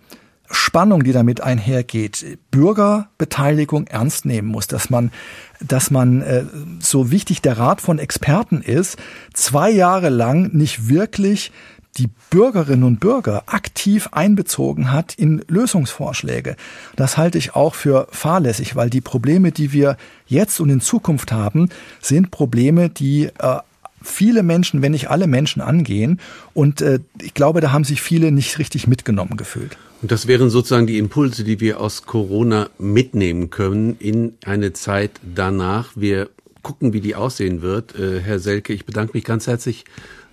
Spannung, 0.51 1.05
die 1.05 1.13
damit 1.13 1.43
einhergeht, 1.43 2.39
Bürgerbeteiligung 2.51 3.87
ernst 3.89 4.25
nehmen 4.25 4.49
muss, 4.49 4.67
dass 4.67 4.89
man, 4.89 5.13
dass 5.61 5.91
man, 5.91 6.23
äh, 6.23 6.45
so 6.81 7.11
wichtig 7.11 7.43
der 7.43 7.59
Rat 7.59 7.83
von 7.83 7.99
Experten 7.99 8.63
ist, 8.63 8.97
zwei 9.35 9.69
Jahre 9.69 10.09
lang 10.09 10.55
nicht 10.55 10.89
wirklich 10.89 11.53
die 11.99 12.09
Bürgerinnen 12.31 12.85
und 12.85 12.99
Bürger 12.99 13.43
aktiv 13.45 14.09
einbezogen 14.13 14.91
hat 14.91 15.13
in 15.13 15.45
Lösungsvorschläge. 15.49 16.57
Das 16.97 17.19
halte 17.19 17.37
ich 17.37 17.55
auch 17.55 17.75
für 17.75 18.09
fahrlässig, 18.11 18.75
weil 18.75 18.89
die 18.89 19.03
Probleme, 19.03 19.53
die 19.53 19.75
wir 19.75 19.99
jetzt 20.27 20.61
und 20.61 20.71
in 20.71 20.81
Zukunft 20.81 21.31
haben, 21.31 21.69
sind 22.01 22.31
Probleme, 22.31 22.89
die 22.89 23.25
äh, 23.39 23.59
viele 24.03 24.43
Menschen, 24.43 24.83
wenn 24.83 24.93
nicht 24.93 25.11
alle 25.11 25.27
Menschen 25.27 25.63
angehen. 25.63 26.21
Und 26.55 26.81
äh, 26.81 27.01
ich 27.21 27.35
glaube, 27.35 27.61
da 27.61 27.73
haben 27.73 27.85
sich 27.85 28.03
viele 28.03 28.33
nicht 28.33 28.59
richtig 28.59 28.87
mitgenommen 28.87 29.37
gefühlt. 29.37 29.77
Und 30.03 30.11
das 30.11 30.27
wären 30.27 30.51
sozusagen 30.51 30.87
die 30.87 30.99
Impulse, 30.99 31.45
die 31.45 31.61
wir 31.61 31.81
aus 31.81 32.05
Corona 32.05 32.71
mitnehmen 32.79 33.51
können 33.51 33.97
in 33.99 34.35
eine 34.45 34.73
Zeit 34.73 35.13
danach. 35.23 35.93
Wir 35.95 36.29
gucken, 36.63 36.93
wie 36.93 37.01
die 37.01 37.15
aussehen 37.15 37.63
wird. 37.63 37.95
Äh, 37.99 38.21
Herr 38.21 38.39
Selke, 38.39 38.73
ich 38.73 38.85
bedanke 38.85 39.13
mich 39.15 39.25
ganz 39.25 39.47
herzlich 39.47 39.85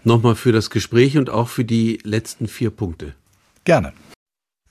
nochmal 0.03 0.35
für 0.35 0.51
das 0.51 0.69
Gespräch 0.69 1.17
und 1.17 1.29
auch 1.29 1.49
für 1.49 1.65
die 1.65 1.99
letzten 2.03 2.47
vier 2.47 2.71
Punkte. 2.71 3.13
Gerne. 3.63 3.93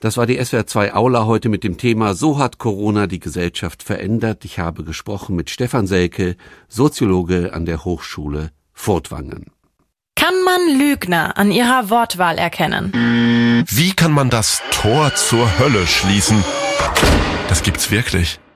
Das 0.01 0.15
war 0.15 0.25
die 0.25 0.43
SWR 0.43 0.65
2 0.65 0.93
Aula 0.93 1.25
heute 1.25 1.49
mit 1.49 1.65
dem 1.65 1.77
Thema 1.77 2.13
So 2.13 2.37
hat 2.37 2.57
Corona 2.57 3.05
die 3.05 3.19
Gesellschaft 3.19 3.83
verändert. 3.83 4.45
Ich 4.45 4.57
habe 4.57 4.85
gesprochen 4.85 5.35
mit 5.35 5.49
Stefan 5.49 5.87
Selke, 5.87 6.37
Soziologe 6.69 7.53
an 7.53 7.65
der 7.65 7.83
Hochschule 7.83 8.51
Furtwangen. 8.81 9.51
Kann 10.15 10.33
man 10.45 10.79
Lügner 10.79 11.37
an 11.37 11.51
ihrer 11.51 11.89
Wortwahl 11.89 12.37
erkennen? 12.37 13.65
Wie 13.67 13.91
kann 13.93 14.13
man 14.13 14.29
das 14.29 14.61
Tor 14.71 15.13
zur 15.15 15.59
Hölle 15.59 15.85
schließen? 15.85 16.41
Das 17.49 17.61
gibt's 17.61 17.91
wirklich. 17.91 18.39